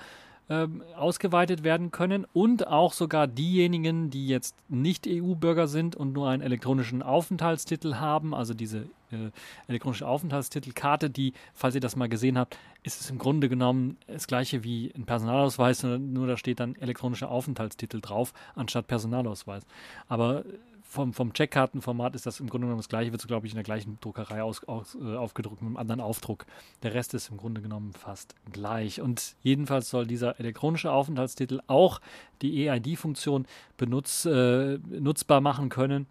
äh, 0.49 0.67
ausgeweitet 0.97 1.63
werden 1.63 1.91
können 1.91 2.27
und 2.33 2.67
auch 2.67 2.93
sogar 2.93 3.27
diejenigen, 3.27 4.11
die 4.11 4.27
jetzt 4.27 4.57
nicht 4.69 5.07
EU-Bürger 5.07 5.69
sind 5.69 5.95
und 5.95 6.13
nur 6.15 6.29
einen 6.29 6.43
elektronischen 6.43 7.03
Aufenthaltstitel 7.03 7.97
haben, 7.97 8.35
also 8.35 8.55
diese 8.55 8.79
äh, 9.13 9.31
elektronische 9.69 10.09
Aufenthaltstitelkarte, 10.09 11.11
die, 11.11 11.33
falls 11.55 11.75
ihr 11.75 11.81
das 11.81 11.97
mal 11.97 12.09
gesehen 12.09 12.39
habt, 12.39 12.59
ist 12.83 13.01
es 13.01 13.11
im 13.11 13.19
Grunde 13.19 13.49
genommen 13.49 13.99
das 14.07 14.27
gleiche 14.27 14.65
wie 14.65 14.91
ein 14.97 15.05
Personalausweis, 15.05 15.83
nur 15.83 16.27
da 16.27 16.37
steht 16.37 16.61
dann 16.61 16.75
elektronischer 16.77 17.31
Aufenthaltstitel 17.31 18.01
drauf, 18.01 18.33
anstatt 18.55 18.87
Personalausweis. 18.87 19.65
Aber 20.09 20.45
vom, 20.89 21.13
vom 21.13 21.35
Checkkartenformat 21.35 22.15
ist 22.15 22.25
das 22.25 22.41
im 22.41 22.49
Grunde 22.49 22.67
genommen 22.67 22.81
das 22.81 22.89
gleiche, 22.89 23.13
wird 23.13 23.21
so, 23.21 23.29
glaube 23.29 23.47
ich, 23.47 23.53
in 23.53 23.57
der 23.57 23.65
gleichen 23.65 23.99
Druckerei 24.01 24.43
aus, 24.43 24.65
aus, 24.65 24.97
äh, 25.01 25.17
aufgedruckt 25.17 25.61
mit 25.61 25.69
einem 25.69 25.77
anderen 25.77 26.01
Aufdruck. 26.01 26.47
Der 26.83 26.95
Rest 26.95 27.13
ist 27.13 27.31
im 27.31 27.37
Grunde 27.37 27.61
genommen 27.61 27.93
fast 27.93 28.35
gleich. 28.51 29.01
Und 29.03 29.37
jedenfalls 29.43 29.91
soll 29.91 30.07
dieser 30.07 30.41
elektronische 30.41 30.91
Aufenthaltstitel 30.91 31.61
auch 31.67 32.01
die 32.41 32.67
EID-Funktion 32.67 33.45
äh, 33.79 34.79
nutzbar 34.99 35.41
machen 35.43 35.69
können. 35.69 36.07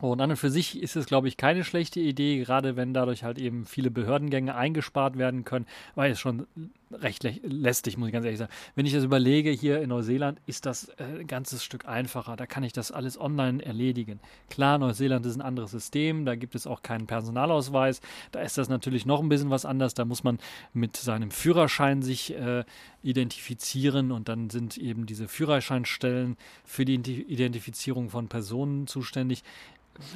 Und 0.00 0.20
an 0.20 0.30
und 0.30 0.36
für 0.36 0.50
sich 0.50 0.82
ist 0.82 0.96
es, 0.96 1.06
glaube 1.06 1.28
ich, 1.28 1.36
keine 1.36 1.62
schlechte 1.62 2.00
Idee, 2.00 2.38
gerade 2.38 2.76
wenn 2.76 2.94
dadurch 2.94 3.22
halt 3.22 3.38
eben 3.38 3.66
viele 3.66 3.90
Behördengänge 3.90 4.56
eingespart 4.56 5.16
werden 5.16 5.44
können, 5.44 5.66
weil 5.94 6.10
es 6.10 6.18
schon 6.18 6.46
recht 6.94 7.24
lästig, 7.42 7.96
muss 7.96 8.08
ich 8.08 8.12
ganz 8.12 8.24
ehrlich 8.24 8.38
sagen. 8.38 8.52
Wenn 8.74 8.86
ich 8.86 8.92
das 8.92 9.04
überlege, 9.04 9.50
hier 9.50 9.80
in 9.80 9.88
Neuseeland 9.88 10.40
ist 10.46 10.66
das 10.66 10.88
äh, 10.98 11.20
ein 11.20 11.26
ganzes 11.26 11.64
Stück 11.64 11.86
einfacher. 11.86 12.36
Da 12.36 12.46
kann 12.46 12.62
ich 12.64 12.72
das 12.72 12.92
alles 12.92 13.20
online 13.20 13.64
erledigen. 13.64 14.20
Klar, 14.50 14.78
Neuseeland 14.78 15.24
ist 15.26 15.36
ein 15.36 15.42
anderes 15.42 15.70
System, 15.70 16.24
da 16.24 16.34
gibt 16.34 16.54
es 16.54 16.66
auch 16.66 16.82
keinen 16.82 17.06
Personalausweis. 17.06 18.00
Da 18.30 18.40
ist 18.40 18.58
das 18.58 18.68
natürlich 18.68 19.06
noch 19.06 19.20
ein 19.20 19.28
bisschen 19.28 19.50
was 19.50 19.64
anders. 19.64 19.94
Da 19.94 20.04
muss 20.04 20.24
man 20.24 20.38
mit 20.72 20.96
seinem 20.96 21.30
Führerschein 21.30 22.02
sich 22.02 22.34
äh, 22.34 22.64
identifizieren 23.02 24.12
und 24.12 24.28
dann 24.28 24.50
sind 24.50 24.78
eben 24.78 25.06
diese 25.06 25.28
Führerscheinstellen 25.28 26.36
für 26.64 26.84
die 26.84 26.94
Identifizierung 26.94 28.10
von 28.10 28.28
Personen 28.28 28.86
zuständig 28.86 29.42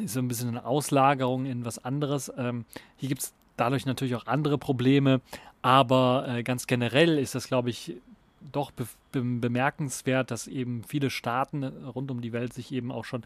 ist 0.02 0.14
so 0.14 0.20
ein 0.20 0.28
bisschen 0.28 0.48
eine 0.48 0.64
Auslagerung 0.64 1.46
in 1.46 1.64
was 1.64 1.84
anderes. 1.84 2.32
Ähm, 2.36 2.64
hier 2.96 3.08
gibt 3.08 3.22
es 3.22 3.34
dadurch 3.56 3.86
natürlich 3.86 4.14
auch 4.14 4.26
andere 4.26 4.58
Probleme, 4.58 5.20
aber 5.62 6.26
äh, 6.28 6.42
ganz 6.42 6.66
generell 6.66 7.18
ist 7.18 7.34
das, 7.34 7.48
glaube 7.48 7.70
ich, 7.70 7.96
doch 8.52 8.70
be 8.70 8.86
be 9.12 9.22
bemerkenswert, 9.22 10.30
dass 10.30 10.46
eben 10.46 10.84
viele 10.84 11.10
Staaten 11.10 11.64
rund 11.64 12.10
um 12.10 12.20
die 12.20 12.32
Welt 12.32 12.52
sich 12.52 12.70
eben 12.72 12.92
auch 12.92 13.04
schon 13.04 13.24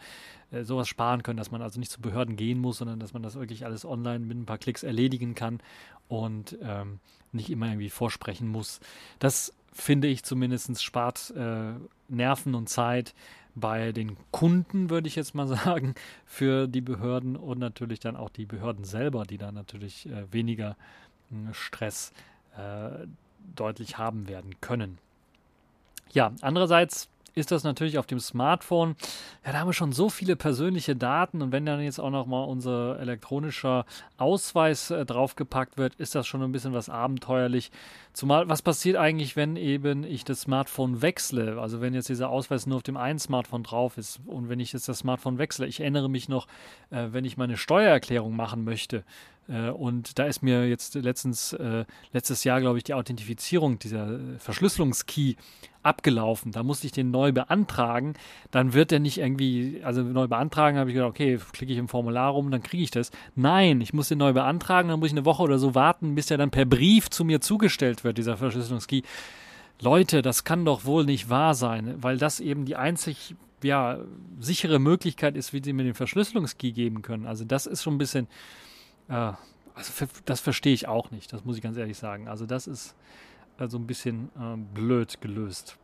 äh, 0.50 0.62
sowas 0.62 0.88
sparen 0.88 1.22
können, 1.22 1.36
dass 1.36 1.50
man 1.50 1.62
also 1.62 1.78
nicht 1.78 1.90
zu 1.90 2.00
Behörden 2.00 2.36
gehen 2.36 2.58
muss, 2.60 2.78
sondern 2.78 3.00
dass 3.00 3.12
man 3.12 3.22
das 3.22 3.34
wirklich 3.34 3.64
alles 3.64 3.84
online 3.84 4.20
mit 4.20 4.38
ein 4.38 4.46
paar 4.46 4.58
Klicks 4.58 4.82
erledigen 4.82 5.34
kann 5.34 5.60
und 6.08 6.56
ähm, 6.62 7.00
nicht 7.32 7.50
immer 7.50 7.66
irgendwie 7.66 7.90
vorsprechen 7.90 8.48
muss. 8.48 8.80
Das 9.18 9.52
finde 9.72 10.08
ich 10.08 10.24
zumindest 10.24 10.82
spart 10.82 11.32
äh, 11.36 11.72
Nerven 12.08 12.54
und 12.54 12.68
Zeit 12.68 13.14
bei 13.54 13.92
den 13.92 14.16
Kunden, 14.30 14.90
würde 14.90 15.08
ich 15.08 15.16
jetzt 15.16 15.34
mal 15.34 15.46
sagen, 15.64 15.94
für 16.24 16.66
die 16.66 16.80
Behörden 16.80 17.36
und 17.36 17.58
natürlich 17.58 18.00
dann 18.00 18.16
auch 18.16 18.30
die 18.30 18.46
Behörden 18.46 18.84
selber, 18.84 19.24
die 19.24 19.38
da 19.38 19.52
natürlich 19.52 20.06
äh, 20.06 20.32
weniger 20.32 20.76
äh, 21.30 21.52
Stress 21.52 22.12
äh, 22.56 23.06
deutlich 23.54 23.98
haben 23.98 24.28
werden 24.28 24.60
können. 24.60 24.98
Ja, 26.12 26.32
andererseits 26.40 27.08
ist 27.34 27.50
das 27.50 27.64
natürlich 27.64 27.98
auf 27.98 28.06
dem 28.06 28.20
Smartphone. 28.20 28.96
Ja, 29.44 29.52
da 29.52 29.60
haben 29.60 29.68
wir 29.68 29.72
schon 29.72 29.92
so 29.92 30.08
viele 30.08 30.36
persönliche 30.36 30.96
Daten 30.96 31.42
und 31.42 31.52
wenn 31.52 31.66
dann 31.66 31.80
jetzt 31.80 32.00
auch 32.00 32.10
noch 32.10 32.26
mal 32.26 32.44
unser 32.44 32.98
elektronischer 33.00 33.84
Ausweis 34.16 34.90
äh, 34.90 35.04
draufgepackt 35.04 35.78
wird, 35.78 35.94
ist 35.96 36.14
das 36.14 36.26
schon 36.26 36.42
ein 36.42 36.52
bisschen 36.52 36.72
was 36.72 36.88
abenteuerlich. 36.88 37.70
Zumal, 38.12 38.48
was 38.48 38.62
passiert 38.62 38.96
eigentlich, 38.96 39.36
wenn 39.36 39.56
eben 39.56 40.04
ich 40.04 40.24
das 40.24 40.42
Smartphone 40.42 41.02
wechsle? 41.02 41.60
Also 41.60 41.80
wenn 41.80 41.94
jetzt 41.94 42.08
dieser 42.08 42.28
Ausweis 42.28 42.66
nur 42.66 42.76
auf 42.76 42.82
dem 42.82 42.96
einen 42.96 43.18
Smartphone 43.18 43.62
drauf 43.62 43.98
ist 43.98 44.20
und 44.26 44.48
wenn 44.48 44.60
ich 44.60 44.72
jetzt 44.72 44.88
das 44.88 44.98
Smartphone 44.98 45.38
wechsle. 45.38 45.66
Ich 45.66 45.80
erinnere 45.80 46.10
mich 46.10 46.28
noch, 46.28 46.46
äh, 46.90 47.08
wenn 47.10 47.24
ich 47.24 47.36
meine 47.36 47.56
Steuererklärung 47.56 48.34
machen 48.34 48.64
möchte, 48.64 49.04
und 49.48 50.18
da 50.18 50.26
ist 50.26 50.42
mir 50.42 50.68
jetzt 50.68 50.94
letztens, 50.94 51.52
äh, 51.54 51.84
letztes 52.12 52.44
Jahr, 52.44 52.60
glaube 52.60 52.78
ich, 52.78 52.84
die 52.84 52.94
Authentifizierung, 52.94 53.78
dieser 53.78 54.20
Verschlüsselungskey 54.38 55.36
abgelaufen. 55.82 56.52
Da 56.52 56.62
musste 56.62 56.86
ich 56.86 56.92
den 56.92 57.10
neu 57.10 57.32
beantragen. 57.32 58.14
Dann 58.50 58.74
wird 58.74 58.90
der 58.90 59.00
nicht 59.00 59.18
irgendwie, 59.18 59.80
also 59.82 60.02
neu 60.02 60.28
beantragen, 60.28 60.78
habe 60.78 60.90
ich 60.90 60.94
gedacht, 60.94 61.10
okay, 61.10 61.38
klicke 61.52 61.72
ich 61.72 61.78
im 61.78 61.88
Formular 61.88 62.30
rum, 62.30 62.50
dann 62.50 62.62
kriege 62.62 62.82
ich 62.84 62.90
das. 62.90 63.10
Nein, 63.34 63.80
ich 63.80 63.92
muss 63.92 64.08
den 64.08 64.18
neu 64.18 64.32
beantragen, 64.32 64.88
dann 64.88 65.00
muss 65.00 65.08
ich 65.08 65.14
eine 65.14 65.24
Woche 65.24 65.42
oder 65.42 65.58
so 65.58 65.74
warten, 65.74 66.14
bis 66.14 66.26
der 66.26 66.38
dann 66.38 66.50
per 66.50 66.66
Brief 66.66 67.10
zu 67.10 67.24
mir 67.24 67.40
zugestellt 67.40 68.04
wird, 68.04 68.18
dieser 68.18 68.36
Verschlüsselungskey. 68.36 69.02
Leute, 69.80 70.22
das 70.22 70.44
kann 70.44 70.64
doch 70.64 70.84
wohl 70.84 71.04
nicht 71.04 71.30
wahr 71.30 71.54
sein, 71.54 71.94
weil 71.98 72.18
das 72.18 72.38
eben 72.38 72.66
die 72.66 72.76
einzig 72.76 73.34
ja, 73.62 73.98
sichere 74.38 74.78
Möglichkeit 74.78 75.36
ist, 75.36 75.52
wie 75.52 75.62
sie 75.62 75.72
mir 75.72 75.84
den 75.84 75.94
Verschlüsselungskey 75.94 76.72
geben 76.72 77.02
können. 77.02 77.26
Also 77.26 77.44
das 77.44 77.66
ist 77.66 77.82
schon 77.82 77.94
ein 77.94 77.98
bisschen, 77.98 78.26
äh, 79.10 79.32
also 79.74 80.06
das 80.24 80.40
verstehe 80.40 80.74
ich 80.74 80.88
auch 80.88 81.10
nicht, 81.10 81.32
das 81.32 81.44
muss 81.44 81.56
ich 81.56 81.62
ganz 81.62 81.76
ehrlich 81.76 81.98
sagen. 81.98 82.28
Also 82.28 82.46
das 82.46 82.66
ist 82.66 82.94
also 83.58 83.78
ein 83.78 83.86
bisschen 83.86 84.30
äh, 84.36 84.56
blöd 84.74 85.20
gelöst. 85.20 85.76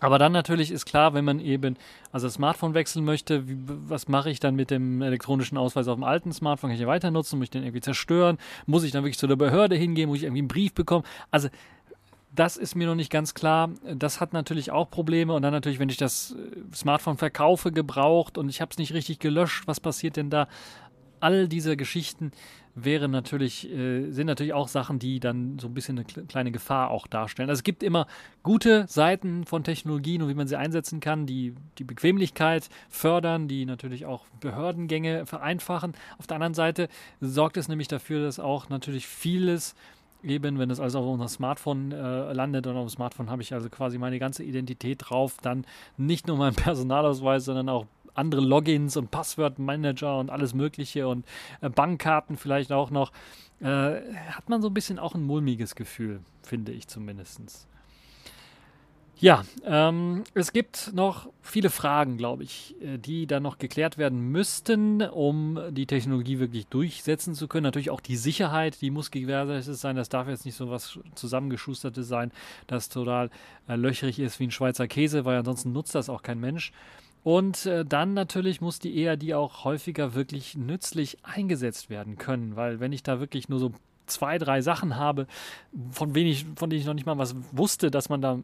Aber 0.00 0.18
dann 0.18 0.32
natürlich 0.32 0.70
ist 0.70 0.86
klar, 0.86 1.14
wenn 1.14 1.24
man 1.24 1.40
eben 1.40 1.76
also 2.12 2.26
das 2.26 2.34
Smartphone 2.34 2.74
wechseln 2.74 3.04
möchte, 3.04 3.48
wie, 3.48 3.56
was 3.66 4.08
mache 4.08 4.28
ich 4.28 4.40
dann 4.40 4.54
mit 4.54 4.70
dem 4.70 5.00
elektronischen 5.02 5.56
Ausweis 5.56 5.88
auf 5.88 5.96
dem 5.96 6.04
alten 6.04 6.32
Smartphone? 6.32 6.70
Kann 6.70 6.74
ich 6.74 6.80
ja 6.80 6.86
weiter 6.86 7.10
nutzen? 7.10 7.38
Muss 7.38 7.44
ich 7.44 7.50
den 7.50 7.62
irgendwie 7.62 7.80
zerstören? 7.80 8.38
Muss 8.66 8.82
ich 8.84 8.90
dann 8.90 9.04
wirklich 9.04 9.18
zu 9.18 9.26
der 9.26 9.36
Behörde 9.36 9.76
hingehen? 9.76 10.08
Muss 10.08 10.18
ich 10.18 10.24
irgendwie 10.24 10.40
einen 10.40 10.48
Brief 10.48 10.74
bekommen? 10.74 11.04
Also 11.30 11.48
das 12.34 12.56
ist 12.56 12.74
mir 12.74 12.88
noch 12.88 12.96
nicht 12.96 13.10
ganz 13.10 13.34
klar. 13.34 13.70
Das 13.94 14.20
hat 14.20 14.32
natürlich 14.32 14.72
auch 14.72 14.90
Probleme. 14.90 15.32
Und 15.32 15.42
dann 15.42 15.52
natürlich, 15.52 15.78
wenn 15.78 15.88
ich 15.88 15.96
das 15.96 16.32
äh, 16.32 16.74
Smartphone 16.74 17.16
verkaufe, 17.16 17.70
gebraucht 17.70 18.36
und 18.36 18.48
ich 18.48 18.60
habe 18.60 18.70
es 18.72 18.78
nicht 18.78 18.92
richtig 18.92 19.20
gelöscht, 19.20 19.62
was 19.66 19.78
passiert 19.78 20.16
denn 20.16 20.30
da? 20.30 20.48
All 21.24 21.48
diese 21.48 21.76
Geschichten 21.76 22.32
wären 22.74 23.10
natürlich, 23.10 23.70
äh, 23.70 24.10
sind 24.10 24.26
natürlich 24.26 24.52
auch 24.52 24.68
Sachen, 24.68 24.98
die 24.98 25.20
dann 25.20 25.58
so 25.58 25.68
ein 25.68 25.74
bisschen 25.74 25.98
eine 25.98 26.26
kleine 26.26 26.52
Gefahr 26.52 26.90
auch 26.90 27.06
darstellen. 27.06 27.48
Also 27.48 27.60
es 27.60 27.64
gibt 27.64 27.82
immer 27.82 28.06
gute 28.42 28.86
Seiten 28.88 29.44
von 29.46 29.64
Technologien 29.64 30.20
und 30.20 30.28
wie 30.28 30.34
man 30.34 30.48
sie 30.48 30.56
einsetzen 30.56 31.00
kann, 31.00 31.24
die 31.24 31.54
die 31.78 31.84
Bequemlichkeit 31.84 32.68
fördern, 32.90 33.48
die 33.48 33.64
natürlich 33.64 34.04
auch 34.04 34.26
Behördengänge 34.40 35.24
vereinfachen. 35.24 35.94
Auf 36.18 36.26
der 36.26 36.34
anderen 36.36 36.54
Seite 36.54 36.88
sorgt 37.20 37.56
es 37.56 37.68
nämlich 37.68 37.88
dafür, 37.88 38.22
dass 38.22 38.38
auch 38.38 38.68
natürlich 38.68 39.06
vieles 39.06 39.74
eben, 40.22 40.58
wenn 40.58 40.70
es 40.70 40.80
also 40.80 40.98
auf 40.98 41.06
unserem 41.06 41.28
Smartphone 41.28 41.92
äh, 41.92 42.32
landet 42.32 42.66
und 42.66 42.76
auf 42.76 42.86
dem 42.86 42.90
Smartphone 42.90 43.30
habe 43.30 43.40
ich 43.40 43.54
also 43.54 43.70
quasi 43.70 43.96
meine 43.98 44.18
ganze 44.18 44.42
Identität 44.42 44.98
drauf, 45.08 45.36
dann 45.40 45.64
nicht 45.96 46.26
nur 46.26 46.36
mein 46.36 46.54
Personalausweis, 46.54 47.44
sondern 47.46 47.68
auch 47.68 47.86
andere 48.14 48.40
Logins 48.40 48.96
und 48.96 49.10
Passwortmanager 49.10 50.18
und 50.18 50.30
alles 50.30 50.54
Mögliche 50.54 51.08
und 51.08 51.24
äh, 51.60 51.68
Bankkarten 51.68 52.36
vielleicht 52.36 52.72
auch 52.72 52.90
noch, 52.90 53.12
äh, 53.60 53.66
hat 53.66 54.48
man 54.48 54.62
so 54.62 54.68
ein 54.68 54.74
bisschen 54.74 54.98
auch 54.98 55.14
ein 55.14 55.22
mulmiges 55.22 55.74
Gefühl, 55.74 56.20
finde 56.42 56.72
ich 56.72 56.88
zumindest. 56.88 57.66
Ja, 59.16 59.44
ähm, 59.64 60.24
es 60.34 60.52
gibt 60.52 60.92
noch 60.92 61.28
viele 61.40 61.70
Fragen, 61.70 62.16
glaube 62.16 62.42
ich, 62.42 62.74
äh, 62.82 62.98
die 62.98 63.26
dann 63.26 63.44
noch 63.44 63.58
geklärt 63.58 63.96
werden 63.96 64.32
müssten, 64.32 65.02
um 65.02 65.58
die 65.70 65.86
Technologie 65.86 66.40
wirklich 66.40 66.66
durchsetzen 66.66 67.34
zu 67.34 67.46
können. 67.46 67.62
Natürlich 67.62 67.90
auch 67.90 68.00
die 68.00 68.16
Sicherheit, 68.16 68.80
die 68.80 68.90
muss 68.90 69.12
gewährleistet 69.12 69.76
sein. 69.76 69.94
Das 69.94 70.08
darf 70.08 70.26
jetzt 70.26 70.44
nicht 70.44 70.56
so 70.56 70.68
was 70.68 70.98
zusammengeschustertes 71.14 72.08
sein, 72.08 72.32
das 72.66 72.88
total 72.88 73.30
äh, 73.68 73.76
löchrig 73.76 74.18
ist 74.18 74.40
wie 74.40 74.48
ein 74.48 74.50
Schweizer 74.50 74.88
Käse, 74.88 75.24
weil 75.24 75.38
ansonsten 75.38 75.72
nutzt 75.72 75.94
das 75.94 76.10
auch 76.10 76.22
kein 76.22 76.40
Mensch. 76.40 76.72
Und 77.24 77.64
äh, 77.64 77.86
dann 77.86 78.12
natürlich 78.12 78.60
muss 78.60 78.78
die 78.78 79.02
ERD 79.02 79.32
auch 79.32 79.64
häufiger 79.64 80.14
wirklich 80.14 80.56
nützlich 80.56 81.24
eingesetzt 81.24 81.88
werden 81.88 82.16
können, 82.16 82.54
weil 82.54 82.80
wenn 82.80 82.92
ich 82.92 83.02
da 83.02 83.18
wirklich 83.18 83.48
nur 83.48 83.58
so 83.58 83.72
zwei, 84.06 84.36
drei 84.36 84.60
Sachen 84.60 84.96
habe, 84.96 85.26
von, 85.90 86.14
wenig, 86.14 86.44
von 86.54 86.68
denen 86.68 86.80
ich 86.80 86.86
noch 86.86 86.92
nicht 86.92 87.06
mal 87.06 87.16
was 87.16 87.34
wusste, 87.50 87.90
dass 87.90 88.10
man 88.10 88.20
da 88.20 88.40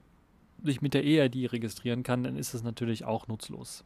sich 0.64 0.80
mit 0.80 0.94
der 0.94 1.04
ERD 1.04 1.52
registrieren 1.52 2.02
kann, 2.02 2.24
dann 2.24 2.36
ist 2.36 2.54
es 2.54 2.62
natürlich 2.62 3.04
auch 3.04 3.28
nutzlos. 3.28 3.84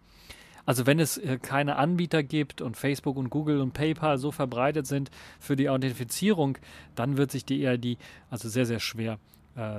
Also 0.65 0.87
wenn 0.87 1.01
es 1.01 1.19
äh, 1.19 1.39
keine 1.43 1.75
Anbieter 1.75 2.23
gibt 2.23 2.63
und 2.63 2.77
Facebook 2.77 3.17
und 3.17 3.31
Google 3.31 3.61
und 3.61 3.73
PayPal 3.73 4.17
so 4.19 4.31
verbreitet 4.31 4.87
sind 4.87 5.11
für 5.41 5.57
die 5.57 5.69
Authentifizierung, 5.69 6.57
dann 6.95 7.17
wird 7.17 7.33
sich 7.33 7.45
die 7.45 7.67
EID 7.67 7.99
also 8.31 8.49
sehr, 8.49 8.65
sehr 8.65 8.81
schwer 8.81 9.15
äh, 9.15 9.34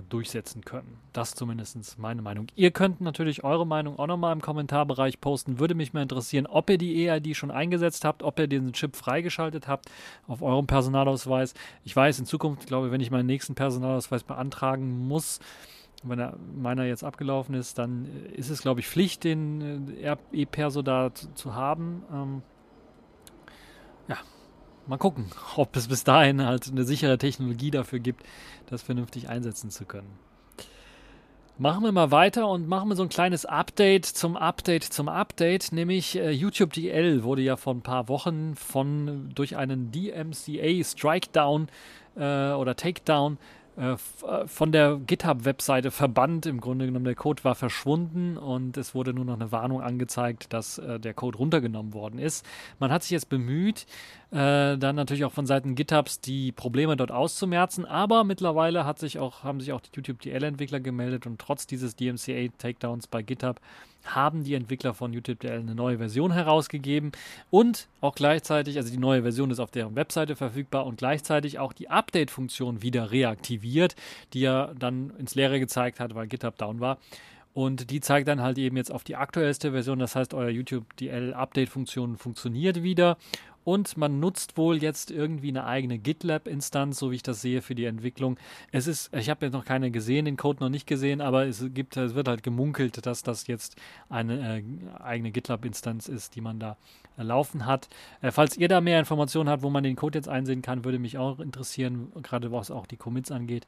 durchsetzen 0.10 0.64
können. 0.64 0.98
Das 1.12 1.36
zumindest 1.36 2.00
meine 2.00 2.22
Meinung. 2.22 2.48
Ihr 2.56 2.72
könnt 2.72 3.02
natürlich 3.02 3.44
eure 3.44 3.68
Meinung 3.68 4.00
auch 4.00 4.08
nochmal 4.08 4.32
im 4.32 4.42
Kommentarbereich 4.42 5.20
posten. 5.20 5.60
Würde 5.60 5.76
mich 5.76 5.92
mal 5.92 6.02
interessieren, 6.02 6.48
ob 6.48 6.70
ihr 6.70 6.78
die 6.78 7.08
EID 7.08 7.36
schon 7.36 7.52
eingesetzt 7.52 8.06
habt, 8.06 8.24
ob 8.24 8.40
ihr 8.40 8.48
diesen 8.48 8.72
Chip 8.72 8.96
freigeschaltet 8.96 9.68
habt 9.68 9.92
auf 10.28 10.42
eurem 10.42 10.66
Personalausweis. 10.66 11.54
Ich 11.84 11.96
weiß, 11.96 12.20
in 12.20 12.26
Zukunft, 12.26 12.68
glaube 12.68 12.88
ich, 12.88 12.94
wenn 12.94 13.02
ich 13.02 13.12
meinen 13.12 13.26
nächsten 13.26 13.56
Personalausweis 13.56 14.24
beantragen 14.24 15.08
muss, 15.08 15.40
wenn 16.04 16.20
er, 16.20 16.38
meiner 16.56 16.86
jetzt 16.86 17.04
abgelaufen 17.04 17.56
ist, 17.56 17.78
dann 17.78 18.08
ist 18.34 18.50
es, 18.50 18.62
glaube 18.62 18.80
ich, 18.80 18.88
Pflicht, 18.88 19.24
den 19.24 19.98
äh, 19.98 20.16
E-Perso 20.32 20.82
da 20.82 21.14
zu, 21.14 21.34
zu 21.34 21.56
haben. 21.56 22.04
Ähm, 22.14 22.42
mal 24.88 24.98
gucken, 24.98 25.26
ob 25.56 25.76
es 25.76 25.88
bis 25.88 26.04
dahin 26.04 26.46
halt 26.46 26.68
eine 26.68 26.84
sichere 26.84 27.18
Technologie 27.18 27.72
dafür 27.72 28.00
gibt, 28.00 28.24
das 28.68 28.82
vernünftig 28.82 29.30
einsetzen 29.30 29.70
zu 29.70 29.86
können. 29.86 30.20
Machen 31.58 31.86
wir 31.86 31.94
mal 31.94 32.12
weiter 32.12 32.50
und 32.50 32.68
machen 32.68 32.90
wir 32.90 32.98
so 32.98 33.04
ein 33.04 33.10
kleines 33.10 33.46
Update 33.46 34.06
zum 34.06 34.36
Update 34.36 34.84
zum 34.84 35.08
Update, 35.08 35.72
nämlich 35.72 36.18
äh, 36.18 36.32
YouTube 36.32 36.74
DL 36.74 37.24
wurde 37.24 37.44
ja 37.44 37.56
vor 37.56 37.74
ein 37.74 37.82
paar 37.82 38.10
Wochen 38.10 38.56
von 38.56 39.32
durch 39.34 39.56
einen 39.56 39.90
DMCA 39.90 40.84
Strikedown 40.84 41.70
äh, 42.18 42.52
oder 42.52 42.76
Takedown 42.76 43.38
von 44.46 44.72
der 44.72 44.98
GitHub-Webseite 45.06 45.92
verbannt. 45.92 46.46
Im 46.46 46.62
Grunde 46.62 46.86
genommen, 46.86 47.06
der 47.06 47.16
Code 47.16 47.44
war 47.44 47.56
verschwunden 47.56 48.38
und 48.38 48.78
es 48.78 48.96
wurde 48.96 49.14
nur 49.14 49.26
noch 49.26 49.36
eine 49.36 49.52
Warnung 49.52 49.82
angezeigt, 49.82 50.54
dass 50.54 50.78
äh, 50.78 51.00
der 51.00 51.14
Code 51.14 51.38
runtergenommen 51.38 51.94
worden 51.94 52.20
ist. 52.20 52.46
Man 52.80 52.92
hat 52.92 53.04
sich 53.04 53.12
jetzt 53.12 53.30
bemüht, 53.30 53.86
äh, 54.32 54.78
dann 54.78 54.96
natürlich 54.96 55.26
auch 55.26 55.32
von 55.32 55.46
Seiten 55.46 55.76
GitHubs 55.76 56.22
die 56.22 56.52
Probleme 56.52 56.96
dort 56.96 57.12
auszumerzen, 57.12 57.86
aber 57.86 58.24
mittlerweile 58.24 58.86
hat 58.86 59.00
sich 59.00 59.20
auch, 59.20 59.44
haben 59.44 59.60
sich 59.60 59.74
auch 59.74 59.82
die 59.82 59.90
YouTube 59.94 60.22
DL-Entwickler 60.22 60.80
gemeldet 60.80 61.26
und 61.26 61.40
trotz 61.40 61.68
dieses 61.68 61.96
DMCA-Takedowns 61.96 63.08
bei 63.08 63.22
GitHub 63.22 63.60
haben 64.06 64.44
die 64.44 64.54
Entwickler 64.54 64.94
von 64.94 65.16
UTIP.dl 65.16 65.60
eine 65.60 65.76
neue 65.76 65.98
Version 65.98 66.32
herausgegeben 66.32 67.12
und 67.50 67.88
auch 68.02 68.16
gleichzeitig, 68.16 68.78
also 68.78 68.92
die 68.92 68.98
neue 68.98 69.24
Version 69.24 69.52
ist 69.52 69.60
auf 69.60 69.72
deren 69.72 69.96
Webseite 69.96 70.36
verfügbar 70.36 70.86
und 70.86 70.98
gleichzeitig 70.98 71.60
auch 71.60 71.74
die 71.74 71.90
Update-Funktion 71.90 72.82
wieder 72.82 73.12
reaktiviert, 73.12 73.65
die 74.34 74.42
ja 74.42 74.72
dann 74.78 75.12
ins 75.18 75.36
Leere 75.36 75.60
gezeigt 75.60 76.00
hat, 76.00 76.16
weil 76.16 76.28
GitHub 76.28 76.58
down 76.58 76.80
war. 76.80 77.00
Und 77.54 77.90
die 77.90 78.02
zeigt 78.02 78.28
dann 78.28 78.42
halt 78.42 78.58
eben 78.58 78.76
jetzt 78.76 78.92
auf 78.92 79.06
die 79.06 79.16
aktuellste 79.16 79.72
Version. 79.72 79.98
Das 80.00 80.16
heißt, 80.16 80.34
euer 80.34 80.50
YouTube 80.50 80.94
DL 80.98 81.34
Update-Funktion 81.34 82.18
funktioniert 82.18 82.84
wieder 82.84 83.18
und 83.66 83.98
man 83.98 84.20
nutzt 84.20 84.58
wohl 84.58 84.82
jetzt 84.82 85.12
irgendwie 85.12 85.50
eine 85.50 85.66
eigene 85.66 85.98
GitLab-Instanz, 85.98 87.00
so 87.00 87.12
wie 87.12 87.16
ich 87.16 87.24
das 87.24 87.42
sehe, 87.42 87.62
für 87.62 87.76
die 87.76 87.86
Entwicklung. 87.86 88.38
Es 88.72 88.86
ist, 88.88 89.14
ich 89.14 89.30
habe 89.30 89.46
jetzt 89.46 89.54
noch 89.54 89.66
keine 89.66 89.92
gesehen, 89.92 90.26
den 90.26 90.38
Code 90.38 90.64
noch 90.64 90.70
nicht 90.70 90.86
gesehen, 90.88 91.20
aber 91.20 91.48
es 91.48 91.66
gibt, 91.74 91.98
es 91.98 92.14
wird 92.14 92.28
halt 92.28 92.44
gemunkelt, 92.44 93.06
dass 93.06 93.24
das 93.24 93.48
jetzt 93.48 93.76
eine 94.08 94.60
äh, 94.60 94.64
eigene 95.02 95.32
GitLab-Instanz 95.32 96.08
ist, 96.08 96.36
die 96.36 96.42
man 96.42 96.60
da 96.60 96.78
äh, 97.18 97.24
laufen 97.24 97.66
hat. 97.66 97.90
Äh, 98.22 98.32
falls 98.32 98.56
ihr 98.56 98.68
da 98.68 98.82
mehr 98.82 99.00
Informationen 99.00 99.50
habt, 99.50 99.64
wo 99.64 99.72
man 99.72 99.84
den 99.84 99.96
Code 99.96 100.20
jetzt 100.20 100.30
einsehen 100.30 100.62
kann, 100.62 100.86
würde 100.86 101.00
mich 101.00 101.18
auch 101.18 101.40
interessieren, 101.40 102.12
gerade 102.22 102.52
was 102.52 102.70
auch 102.70 102.86
die 102.86 102.98
Commits 102.98 103.32
angeht. 103.32 103.66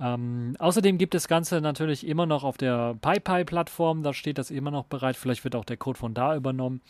Ähm, 0.00 0.54
außerdem 0.60 0.96
gibt 0.96 1.14
das 1.14 1.26
Ganze 1.26 1.60
natürlich 1.60 2.06
immer 2.06 2.26
noch 2.26 2.44
auf 2.44 2.56
der 2.56 2.94
PyPy-Plattform, 3.00 4.04
da 4.04 4.12
steht 4.12 4.38
das 4.38 4.52
immer 4.52 4.70
noch 4.70 4.84
bereit. 4.84 5.16
Vielleicht 5.16 5.42
wird 5.42 5.56
auch 5.56 5.64
der 5.64 5.76
Code 5.76 5.98
von 5.98 6.14
da 6.14 6.36
übernommen. 6.36 6.80